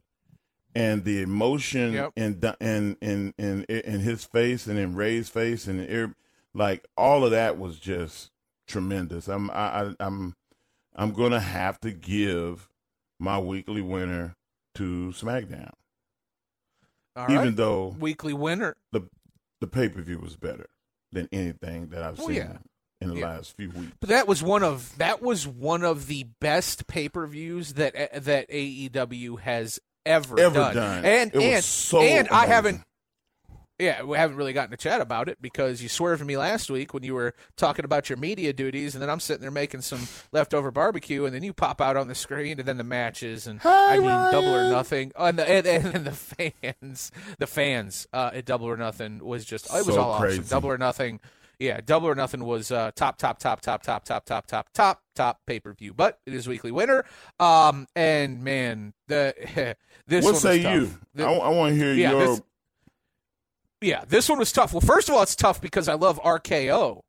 and 0.74 1.04
the 1.04 1.20
emotion 1.22 1.92
Yep. 1.92 2.12
in 2.16 2.40
Do- 2.40 2.54
in 2.60 2.96
in 3.02 3.34
in 3.38 4.00
his 4.00 4.24
face 4.24 4.66
and 4.66 4.78
in 4.78 4.94
Rey's 4.94 5.28
face 5.28 5.66
and 5.66 5.80
in 5.80 6.14
like 6.54 6.86
all 6.96 7.24
of 7.24 7.30
that 7.32 7.58
was 7.58 7.78
just 7.78 8.30
tremendous. 8.66 9.28
I'm 9.28 9.50
I, 9.50 9.54
I 9.82 9.94
I'm 10.00 10.34
I'm 10.94 11.12
gonna 11.12 11.40
have 11.40 11.80
to 11.80 11.90
give 11.90 12.68
my 13.18 13.38
weekly 13.38 13.82
winner 13.82 14.34
to 14.76 15.12
SmackDown, 15.16 15.70
All 17.16 17.24
even 17.30 17.36
right. 17.36 17.56
though 17.56 17.96
Weekly 17.98 18.32
winner. 18.32 18.76
the 18.92 19.02
the 19.60 19.66
pay 19.66 19.88
per 19.88 20.00
view 20.02 20.18
was 20.20 20.36
better 20.36 20.66
than 21.12 21.28
anything 21.32 21.88
that 21.88 22.02
I've 22.02 22.20
Oh, 22.20 22.26
seen 22.28 22.36
yeah. 22.36 22.58
in 23.00 23.08
the 23.08 23.16
Yeah. 23.16 23.26
last 23.28 23.56
few 23.56 23.70
weeks. 23.70 23.92
But 24.00 24.10
that 24.10 24.28
was 24.28 24.42
one 24.42 24.62
of 24.62 24.96
that 24.98 25.20
was 25.22 25.46
one 25.46 25.82
of 25.82 26.06
the 26.06 26.26
best 26.40 26.86
pay 26.86 27.08
per 27.08 27.26
views 27.26 27.74
that 27.74 27.94
that 28.24 28.48
AEW 28.50 29.36
has 29.40 29.80
ever, 30.06 30.38
Ever 30.38 30.54
done. 30.54 30.74
done. 30.74 31.04
And 31.04 31.34
It 31.34 31.38
was 31.38 31.44
and 31.44 31.64
so 31.64 32.00
and 32.02 32.28
I 32.28 32.46
haven't. 32.46 32.82
Yeah, 33.80 34.02
we 34.02 34.16
haven't 34.16 34.36
really 34.36 34.52
gotten 34.52 34.72
to 34.72 34.76
chat 34.76 35.00
about 35.00 35.28
it 35.28 35.40
because 35.40 35.80
you 35.80 35.88
swerved 35.88 36.24
me 36.26 36.36
last 36.36 36.68
week 36.68 36.92
when 36.92 37.04
you 37.04 37.14
were 37.14 37.32
talking 37.56 37.84
about 37.84 38.10
your 38.10 38.16
media 38.16 38.52
duties, 38.52 38.96
and 38.96 39.00
then 39.02 39.08
I'm 39.08 39.20
sitting 39.20 39.40
there 39.42 39.52
making 39.52 39.82
some 39.82 40.08
leftover 40.32 40.72
barbecue, 40.72 41.24
and 41.24 41.32
then 41.32 41.44
you 41.44 41.52
pop 41.52 41.80
out 41.80 41.96
on 41.96 42.08
the 42.08 42.14
screen, 42.16 42.58
and 42.58 42.66
then 42.66 42.76
the 42.76 42.82
matches, 42.82 43.46
and 43.46 43.60
I 43.64 43.98
mean 43.98 44.08
double 44.32 44.52
or 44.52 44.68
nothing, 44.68 45.12
oh, 45.14 45.26
and 45.26 45.38
the 45.38 45.48
and, 45.48 45.94
and 45.94 46.04
the 46.04 46.10
fans, 46.10 47.12
the 47.38 47.46
fans 47.46 48.08
uh, 48.12 48.30
at 48.34 48.44
double 48.46 48.66
or 48.66 48.76
nothing 48.76 49.20
was 49.24 49.44
just 49.44 49.66
it 49.66 49.86
was 49.86 49.94
So 49.94 50.00
all 50.00 50.18
crazy. 50.18 50.40
awesome. 50.40 50.48
Double 50.50 50.70
or 50.70 50.78
nothing, 50.78 51.20
yeah, 51.60 51.80
double 51.80 52.08
or 52.08 52.16
nothing 52.16 52.44
was 52.44 52.72
uh, 52.72 52.90
top, 52.96 53.16
top, 53.16 53.38
top, 53.38 53.60
top, 53.60 53.82
top, 53.84 54.04
top, 54.04 54.24
top, 54.26 54.46
top, 54.48 54.68
top, 54.74 55.02
top 55.14 55.40
pay 55.46 55.60
per 55.60 55.72
view, 55.72 55.94
but 55.94 56.18
it 56.26 56.34
is 56.34 56.48
weekly 56.48 56.72
winner. 56.72 57.04
Um, 57.38 57.86
and 57.94 58.42
man, 58.42 58.94
the 59.06 59.76
this 60.08 60.24
what 60.24 60.32
one 60.32 60.40
say 60.40 60.56
was 60.56 60.64
tough. 60.64 60.74
you? 60.74 60.90
The- 61.14 61.26
I, 61.26 61.32
I 61.32 61.48
want 61.50 61.74
to 61.74 61.80
hear 61.80 61.94
Yeah, 61.94 62.10
your. 62.10 62.26
this- 62.26 62.42
yeah, 63.80 64.04
this 64.08 64.28
one 64.28 64.38
was 64.38 64.52
tough. 64.52 64.72
Well, 64.72 64.80
first 64.80 65.08
of 65.08 65.14
all, 65.14 65.22
it's 65.22 65.36
tough 65.36 65.60
because 65.60 65.88
I 65.88 65.94
love 65.94 66.20
RKO, 66.22 67.02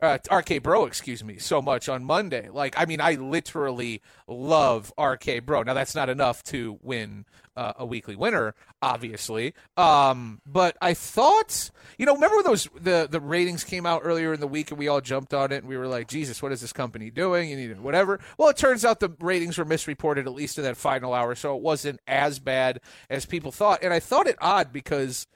uh, 0.00 0.18
RK 0.30 0.62
Bro, 0.62 0.86
excuse 0.86 1.24
me, 1.24 1.38
so 1.38 1.60
much 1.60 1.88
on 1.88 2.04
Monday. 2.04 2.48
Like, 2.50 2.74
I 2.76 2.86
mean, 2.86 3.00
I 3.00 3.14
literally 3.14 4.00
love 4.26 4.92
RK 4.98 5.44
Bro. 5.44 5.64
Now, 5.64 5.74
that's 5.74 5.94
not 5.94 6.08
enough 6.08 6.42
to 6.44 6.78
win 6.82 7.26
uh, 7.56 7.72
a 7.76 7.84
weekly 7.84 8.14
winner, 8.14 8.54
obviously. 8.80 9.52
Um, 9.76 10.40
but 10.46 10.76
I 10.80 10.94
thought, 10.94 11.70
you 11.98 12.06
know, 12.06 12.14
remember 12.14 12.36
when 12.36 12.44
those 12.44 12.68
the 12.80 13.08
the 13.10 13.20
ratings 13.20 13.64
came 13.64 13.84
out 13.84 14.02
earlier 14.04 14.32
in 14.32 14.38
the 14.38 14.46
week 14.46 14.70
and 14.70 14.78
we 14.78 14.86
all 14.86 15.00
jumped 15.00 15.34
on 15.34 15.50
it 15.50 15.56
and 15.56 15.68
we 15.68 15.76
were 15.76 15.88
like, 15.88 16.06
Jesus, 16.06 16.40
what 16.40 16.52
is 16.52 16.60
this 16.60 16.72
company 16.72 17.10
doing? 17.10 17.50
You 17.50 17.56
need 17.56 17.80
whatever. 17.80 18.20
Well, 18.38 18.48
it 18.48 18.56
turns 18.56 18.84
out 18.84 19.00
the 19.00 19.10
ratings 19.18 19.58
were 19.58 19.64
misreported 19.64 20.28
at 20.28 20.32
least 20.32 20.58
in 20.58 20.64
that 20.64 20.76
final 20.76 21.12
hour, 21.12 21.34
so 21.34 21.56
it 21.56 21.62
wasn't 21.62 21.98
as 22.06 22.38
bad 22.38 22.80
as 23.10 23.26
people 23.26 23.50
thought. 23.50 23.80
And 23.82 23.92
I 23.92 23.98
thought 23.98 24.28
it 24.28 24.36
odd 24.40 24.72
because 24.72 25.26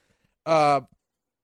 uh, 0.46 0.81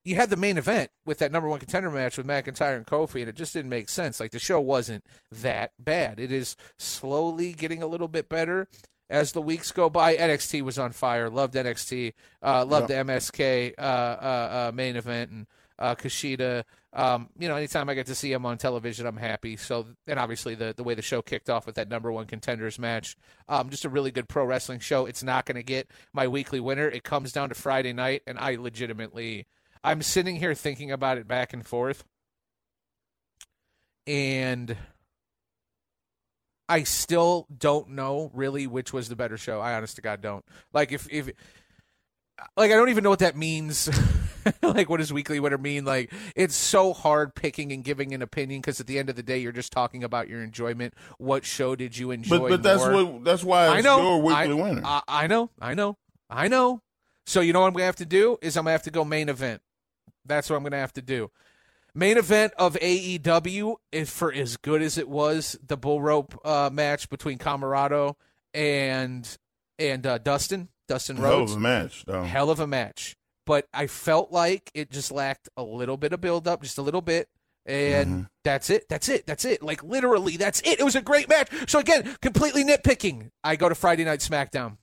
you 0.05 0.15
had 0.15 0.31
the 0.31 0.37
main 0.37 0.57
event 0.57 0.91
with 1.05 1.19
that 1.19 1.33
number 1.33 1.49
one 1.49 1.59
contender 1.59 1.91
match 1.91 2.17
with 2.17 2.27
McIntyre 2.27 2.77
and 2.77 2.87
Kofi, 2.87 3.21
and 3.21 3.29
it 3.29 3.37
just 3.37 3.53
didn't 3.53 3.69
make 3.71 3.89
sense. 3.89 4.21
Like 4.21 4.31
the 4.31 4.39
show 4.39 4.61
wasn't 4.61 5.05
that 5.31 5.73
bad. 5.79 6.19
It 6.19 6.33
is 6.33 6.57
slowly 6.79 7.53
getting 7.53 7.83
a 7.83 7.87
little 7.87 8.09
bit 8.09 8.29
better 8.29 8.69
as 9.11 9.33
the 9.33 9.43
weeks 9.43 9.73
go 9.73 9.91
by. 9.91 10.17
NXT 10.17 10.63
was 10.63 10.79
on 10.79 10.93
fire. 10.93 11.29
Loved 11.29 11.55
NXT. 11.55 12.15
Uh, 12.43 12.65
loved 12.65 12.89
the 12.89 12.95
MSK 12.95 13.75
uh, 13.79 13.83
uh, 13.83 14.69
uh, 14.69 14.73
main 14.75 14.97
event 14.97 15.31
and 15.31 15.47
uh, 15.79 15.95
Kushida. 15.95 16.65
Um, 16.93 17.29
you 17.39 17.49
know, 17.49 17.57
anytime 17.57 17.89
I 17.89 17.95
get 17.95 18.07
to 18.07 18.15
see 18.15 18.33
him 18.33 18.47
on 18.47 18.59
television, 18.59 19.07
I'm 19.07 19.17
happy. 19.17 19.57
So, 19.57 19.87
and 20.07 20.19
obviously 20.19 20.55
the 20.55 20.75
the 20.77 20.83
way 20.83 20.95
the 20.95 21.03
show 21.03 21.23
kicked 21.23 21.51
off 21.51 21.67
with 21.67 21.77
that 21.77 21.89
number 21.89 22.11
one 22.11 22.27
contenders 22.27 22.79
match, 22.79 23.17
um, 23.49 23.71
just 23.71 23.85
a 23.85 23.89
really 23.89 24.11
good 24.11 24.29
pro 24.29 24.45
wrestling 24.45 24.81
show. 24.81 25.07
It's 25.07 25.23
not 25.23 25.47
going 25.47 25.57
to 25.57 25.63
get 25.63 25.91
my 26.13 26.27
weekly 26.29 26.61
winner. 26.61 26.89
It 26.89 27.05
comes 27.05 27.33
down 27.33 27.51
to 27.51 27.55
Friday 27.55 27.93
night, 27.93 28.23
and 28.27 28.39
I 28.39 28.57
legitimately, 28.57 29.47
I'm 29.85 30.03
sitting 30.03 30.37
here 30.37 30.55
thinking 30.55 30.91
about 30.91 31.19
it 31.19 31.29
back 31.29 31.53
and 31.53 31.67
forth, 31.67 32.05
and 34.07 34.77
I 36.69 36.83
still 36.83 37.47
don't 37.57 37.91
know 37.91 38.31
really 38.35 38.67
which 38.67 38.93
was 38.93 39.09
the 39.09 39.17
better 39.17 39.37
show. 39.37 39.61
I 39.61 39.75
honest 39.75 39.97
to 39.97 40.03
God 40.03 40.21
don't. 40.21 40.45
Like 40.73 40.93
if 40.93 41.07
if 41.11 41.31
like 42.57 42.71
I 42.71 42.75
don't 42.75 42.89
even 42.91 43.05
know 43.05 43.11
what 43.11 43.21
that 43.21 43.37
means. 43.37 43.89
like 44.63 44.89
what 44.89 44.99
does 44.99 45.13
weekly 45.13 45.41
winner 45.41 45.59
mean? 45.59 45.85
Like 45.85 46.13
it's 46.35 46.55
so 46.55 46.93
hard 46.93 47.35
picking 47.35 47.73
and 47.73 47.85
giving 47.85 48.13
an 48.15 48.23
opinion 48.23 48.61
because 48.61 48.81
at 48.81 48.87
the 48.87 48.99
end 48.99 49.11
of 49.11 49.17
the 49.17 49.23
day 49.23 49.39
you're 49.39 49.53
just 49.53 49.73
talking 49.73 50.05
about 50.05 50.29
your 50.29 50.43
enjoyment. 50.43 50.95
What 51.19 51.45
show 51.45 51.77
did 51.77 51.97
you 51.97 52.11
enjoy? 52.11 52.39
but 52.39 52.49
but 52.49 52.63
that's 52.63 52.83
what 52.83 53.25
that's 53.25 53.45
why 53.45 53.69
I 53.69 53.81
know. 53.81 54.03
your 54.03 54.23
weekly 54.23 54.37
I, 54.37 54.55
winner. 54.55 54.83
I, 54.85 55.03
I 55.09 55.27
know. 55.27 55.51
I 55.61 55.75
know. 55.75 55.97
I 56.31 56.49
know. 56.49 56.83
So 57.27 57.41
you 57.41 57.53
know 57.53 57.61
what 57.61 57.69
I'm 57.69 57.73
gonna 57.73 57.85
have 57.85 57.97
to 57.97 58.07
do 58.07 58.39
is 58.41 58.57
I'm 58.57 58.65
gonna 58.65 58.73
have 58.73 58.83
to 58.85 58.91
go 58.91 59.05
main 59.05 59.29
event. 59.29 59.63
That's 60.25 60.49
what 60.49 60.57
I'm 60.57 60.63
gonna 60.63 60.77
have 60.77 60.93
to 60.95 61.03
do. 61.03 61.31
Main 61.95 62.17
event 62.17 62.53
of 62.59 62.75
AEW 62.75 63.77
is 63.93 64.11
for 64.11 64.33
as 64.33 64.57
good 64.57 64.83
as 64.83 64.99
it 64.99 65.09
was 65.09 65.59
the 65.67 65.77
bull 65.77 66.01
rope 66.01 66.39
uh, 66.47 66.71
match 66.73 67.09
between 67.11 67.39
Comoroto 67.39 68.15
and 68.55 69.37
and 69.79 70.07
uh, 70.07 70.19
Dustin 70.19 70.69
Dustin 70.89 71.17
Hell 71.17 71.31
Rhodes. 71.31 71.53
of 71.53 71.59
a 71.59 71.61
match, 71.61 72.05
though. 72.07 72.23
Hell 72.23 72.51
of 72.51 72.61
a 72.61 72.67
match, 72.67 73.17
but 73.49 73.67
I 73.73 73.87
felt 73.87 74.31
like 74.31 74.71
it 74.75 74.91
just 74.91 75.11
lacked 75.11 75.49
a 75.57 75.63
little 75.63 75.97
bit 75.97 76.13
of 76.13 76.21
build 76.21 76.47
up, 76.47 76.63
just 76.63 76.77
a 76.77 76.83
little 76.83 77.01
bit. 77.01 77.31
And 77.65 78.09
mm-hmm. 78.11 78.23
that's 78.45 78.69
it. 78.69 78.85
That's 78.91 79.09
it. 79.09 79.27
That's 79.27 79.47
it. 79.47 79.63
Like 79.63 79.83
literally, 79.83 80.37
that's 80.37 80.61
it. 80.61 80.79
It 80.79 80.85
was 80.85 80.95
a 80.95 81.01
great 81.01 81.31
match. 81.31 81.49
So 81.67 81.79
again, 81.79 82.15
completely 82.21 82.63
nitpicking. 82.63 83.31
I 83.43 83.57
go 83.57 83.71
to 83.71 83.75
Friday 83.75 84.05
Night 84.05 84.21
SmackDown, 84.21 84.77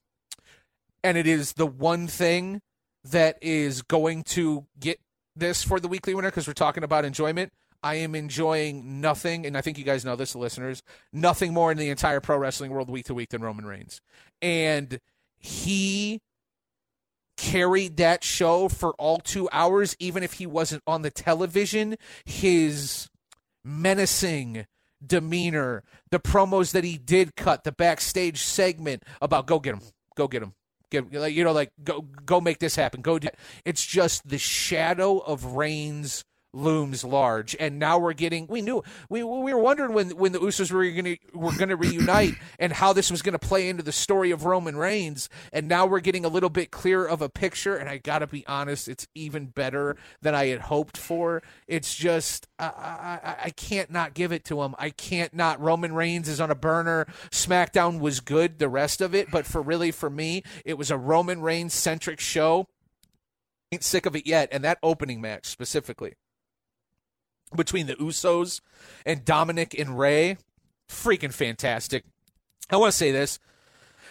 and 1.04 1.16
it 1.16 1.28
is 1.28 1.54
the 1.54 1.68
one 1.68 2.08
thing 2.08 2.60
that 3.04 3.38
is 3.40 3.84
going 3.84 4.24
to 4.24 4.66
get 4.80 5.00
this 5.36 5.62
for 5.62 5.80
the 5.80 5.88
weekly 5.88 6.16
winner 6.16 6.32
because 6.32 6.48
we're 6.48 6.54
talking 6.54 6.84
about 6.84 7.06
enjoyment. 7.06 7.54
I 7.84 7.96
am 7.96 8.16
enjoying 8.16 9.00
nothing, 9.00 9.46
and 9.46 9.56
I 9.56 9.62
think 9.62 9.78
you 9.78 9.84
guys 9.84 10.04
know 10.04 10.16
this, 10.16 10.36
listeners, 10.36 10.82
nothing 11.14 11.54
more 11.54 11.72
in 11.72 11.78
the 11.78 11.92
entire 11.92 12.20
pro 12.20 12.38
wrestling 12.40 12.72
world 12.72 12.90
week 12.90 13.06
to 13.06 13.14
week 13.14 13.30
than 13.30 13.44
Roman 13.44 13.66
Reigns. 13.66 14.02
And 14.42 15.00
he 15.38 16.22
carried 17.38 17.98
that 17.98 18.24
show 18.24 18.68
for 18.70 18.94
all 18.94 19.18
two 19.18 19.50
hours, 19.52 19.96
even 20.00 20.24
if 20.24 20.34
he 20.34 20.46
wasn't 20.46 20.84
on 20.88 21.02
the 21.02 21.12
television. 21.12 21.98
His 22.24 23.10
menacing 23.64 24.66
demeanor, 25.06 25.84
the 26.12 26.20
promos 26.20 26.72
that 26.72 26.84
he 26.84 26.98
did 26.98 27.36
cut, 27.36 27.64
the 27.64 27.72
backstage 27.72 28.42
segment 28.42 29.04
about 29.22 29.48
go 29.48 29.60
get 29.60 29.76
him, 29.76 29.82
go 30.16 30.28
get 30.28 30.44
him. 30.44 30.54
Get, 30.92 31.12
you 31.12 31.44
know, 31.44 31.52
like 31.52 31.72
go 31.84 32.02
go 32.02 32.40
make 32.40 32.60
this 32.60 32.76
happen. 32.76 33.02
Go 33.02 33.18
do. 33.18 33.28
It's 33.66 33.84
just 33.84 34.28
the 34.30 34.38
shadow 34.38 35.18
of 35.18 35.56
Reigns 35.56 36.24
looms 36.56 37.04
large, 37.04 37.56
and 37.60 37.78
now 37.78 38.00
we're 38.00 38.14
getting. 38.14 38.48
We 38.48 38.62
knew 38.62 38.84
we 39.10 39.24
we 39.24 39.54
were 39.54 39.60
wondering 39.60 39.94
when 39.94 40.10
when 40.12 40.32
the 40.32 40.40
Usos 40.40 40.72
were 40.72 40.90
going 40.90 41.04
to 41.04 41.18
were 41.38 41.56
going 41.56 41.70
to 41.70 41.76
reunite 41.76 42.36
and 42.60 42.74
how 42.74 42.94
this 42.94 43.12
was 43.12 43.22
going 43.22 43.34
to 43.34 43.40
play 43.40 43.70
into 43.70 43.84
the 43.84 43.92
story 43.92 44.32
of 44.32 44.46
Roman 44.46 44.78
Reigns, 44.78 45.30
and 45.52 45.68
now 45.68 45.86
we're 45.86 46.00
getting 46.00 46.26
a 46.26 46.30
little 46.30 46.50
bit 46.50 46.72
clearer 46.72 47.08
of 47.08 47.22
a 47.22 47.30
picture. 47.30 47.76
And 47.76 47.90
I 47.90 47.98
got 47.98 48.20
to 48.20 48.28
be 48.28 48.46
honest, 48.48 48.88
it's 48.88 49.08
even 49.14 49.48
better 49.48 49.98
than 50.22 50.34
I 50.34 50.48
had 50.48 50.62
hoped 50.62 50.98
for. 50.98 51.44
It's 51.68 51.94
just 51.94 52.48
I, 52.58 52.66
I 52.66 53.36
I 53.46 53.50
can't 53.52 53.92
not 53.92 54.14
give 54.14 54.32
it 54.32 54.46
to 54.46 54.64
him. 54.64 54.76
I 54.80 54.90
can't 54.90 55.34
not. 55.34 55.60
Roman 55.60 55.94
Reigns 55.94 56.30
is 56.30 56.40
on 56.40 56.52
a 56.52 56.56
burner. 56.56 57.08
SmackDown 57.32 58.00
was 58.00 58.20
good, 58.22 58.60
the 58.60 58.70
rest 58.70 59.02
of 59.02 59.14
it, 59.14 59.30
but 59.32 59.46
for 59.46 59.62
really 59.62 59.92
for 59.92 60.10
me, 60.10 60.44
it 60.64 60.78
was 60.78 60.90
a 60.90 60.98
Roman 60.98 61.42
Reigns 61.42 61.74
centric 61.74 62.20
show. 62.20 62.68
Ain't 63.72 63.84
sick 63.84 64.06
of 64.06 64.16
it 64.16 64.28
yet, 64.28 64.50
and 64.52 64.64
that 64.64 64.78
opening 64.84 65.20
match 65.20 65.48
specifically 65.48 66.14
between 67.56 67.88
the 67.88 67.96
Usos 67.96 68.62
and 69.06 69.24
Dominic 69.26 69.78
and 69.78 69.98
Rey, 69.98 70.38
freaking 70.90 71.34
fantastic. 71.34 72.04
I 72.70 72.78
want 72.78 72.92
to 72.92 72.98
say 72.98 73.12
this, 73.12 73.40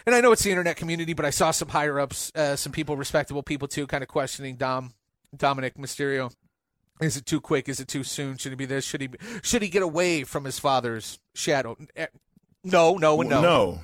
and 0.06 0.14
I 0.14 0.20
know 0.20 0.32
it's 0.32 0.42
the 0.42 0.50
internet 0.50 0.76
community, 0.76 1.12
but 1.12 1.24
I 1.24 1.30
saw 1.30 1.50
some 1.50 1.68
higher 1.68 1.98
ups, 1.98 2.30
uh, 2.34 2.56
some 2.56 2.72
people, 2.72 2.96
respectable 2.96 3.42
people 3.42 3.68
too, 3.68 3.86
kind 3.86 4.02
of 4.02 4.08
questioning 4.08 4.56
Dom, 4.56 4.92
Dominic 5.36 5.74
Mysterio. 5.76 6.32
Is 7.00 7.16
it 7.16 7.26
too 7.26 7.40
quick? 7.40 7.68
Is 7.68 7.80
it 7.80 7.88
too 7.88 8.04
soon? 8.04 8.36
Should 8.36 8.52
he 8.52 8.56
be 8.56 8.66
this? 8.66 8.84
Should 8.84 9.00
he? 9.00 9.06
Be, 9.08 9.18
should 9.42 9.62
he 9.62 9.68
get 9.68 9.82
away 9.82 10.22
from 10.22 10.44
his 10.44 10.60
father's 10.60 11.18
shadow? 11.34 11.76
Eh, 11.96 12.06
No, 12.62 12.94
no, 12.94 13.20
no. 13.22 13.40
No. 13.40 13.80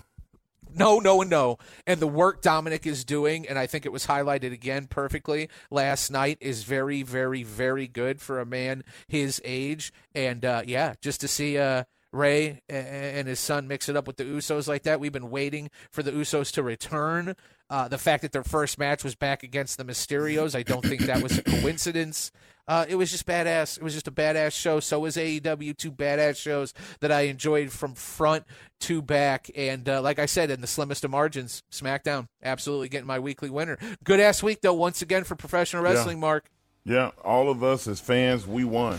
No, 0.74 0.98
no, 0.98 1.20
and 1.20 1.30
no. 1.30 1.58
And 1.86 2.00
the 2.00 2.06
work 2.06 2.42
Dominic 2.42 2.86
is 2.86 3.04
doing, 3.04 3.48
and 3.48 3.58
I 3.58 3.66
think 3.66 3.86
it 3.86 3.92
was 3.92 4.06
highlighted 4.06 4.52
again 4.52 4.86
perfectly 4.86 5.48
last 5.70 6.10
night, 6.10 6.38
is 6.40 6.64
very, 6.64 7.02
very, 7.02 7.42
very 7.42 7.86
good 7.86 8.20
for 8.20 8.40
a 8.40 8.46
man 8.46 8.84
his 9.08 9.40
age. 9.44 9.92
And 10.14 10.44
uh, 10.44 10.62
yeah, 10.66 10.94
just 11.00 11.20
to 11.22 11.28
see 11.28 11.58
uh, 11.58 11.84
Rey 12.12 12.60
and 12.68 13.28
his 13.28 13.38
son 13.38 13.68
mix 13.68 13.88
it 13.88 13.96
up 13.96 14.06
with 14.06 14.16
the 14.16 14.24
Usos 14.24 14.66
like 14.66 14.82
that, 14.82 14.98
we've 14.98 15.12
been 15.12 15.30
waiting 15.30 15.70
for 15.90 16.02
the 16.02 16.10
Usos 16.10 16.52
to 16.52 16.62
return. 16.62 17.36
Uh, 17.68 17.86
the 17.86 17.98
fact 17.98 18.22
that 18.22 18.32
their 18.32 18.42
first 18.42 18.78
match 18.78 19.04
was 19.04 19.14
back 19.14 19.42
against 19.44 19.78
the 19.78 19.84
Mysterios, 19.84 20.56
I 20.56 20.64
don't 20.64 20.84
think 20.84 21.02
that 21.02 21.22
was 21.22 21.38
a 21.38 21.42
coincidence. 21.42 22.32
Uh, 22.66 22.86
it 22.88 22.94
was 22.94 23.10
just 23.10 23.26
badass. 23.26 23.78
It 23.78 23.82
was 23.82 23.94
just 23.94 24.08
a 24.08 24.12
badass 24.12 24.52
show. 24.52 24.80
So 24.80 25.00
was 25.00 25.16
AEW, 25.16 25.76
two 25.76 25.90
badass 25.90 26.36
shows 26.36 26.72
that 27.00 27.10
I 27.10 27.22
enjoyed 27.22 27.72
from 27.72 27.94
front 27.94 28.44
to 28.80 29.02
back. 29.02 29.50
And 29.56 29.88
uh, 29.88 30.02
like 30.02 30.18
I 30.18 30.26
said, 30.26 30.50
in 30.50 30.60
the 30.60 30.68
slimmest 30.68 31.04
of 31.04 31.10
margins, 31.10 31.62
SmackDown 31.72 32.28
absolutely 32.42 32.88
getting 32.88 33.08
my 33.08 33.18
weekly 33.18 33.50
winner. 33.50 33.76
Good 34.04 34.20
ass 34.20 34.42
week 34.42 34.60
though, 34.62 34.74
once 34.74 35.02
again 35.02 35.24
for 35.24 35.34
professional 35.34 35.82
wrestling. 35.82 36.20
Mark. 36.20 36.48
Yeah, 36.84 37.10
all 37.24 37.50
of 37.50 37.62
us 37.62 37.86
as 37.86 38.00
fans, 38.00 38.46
we 38.46 38.64
won. 38.64 38.98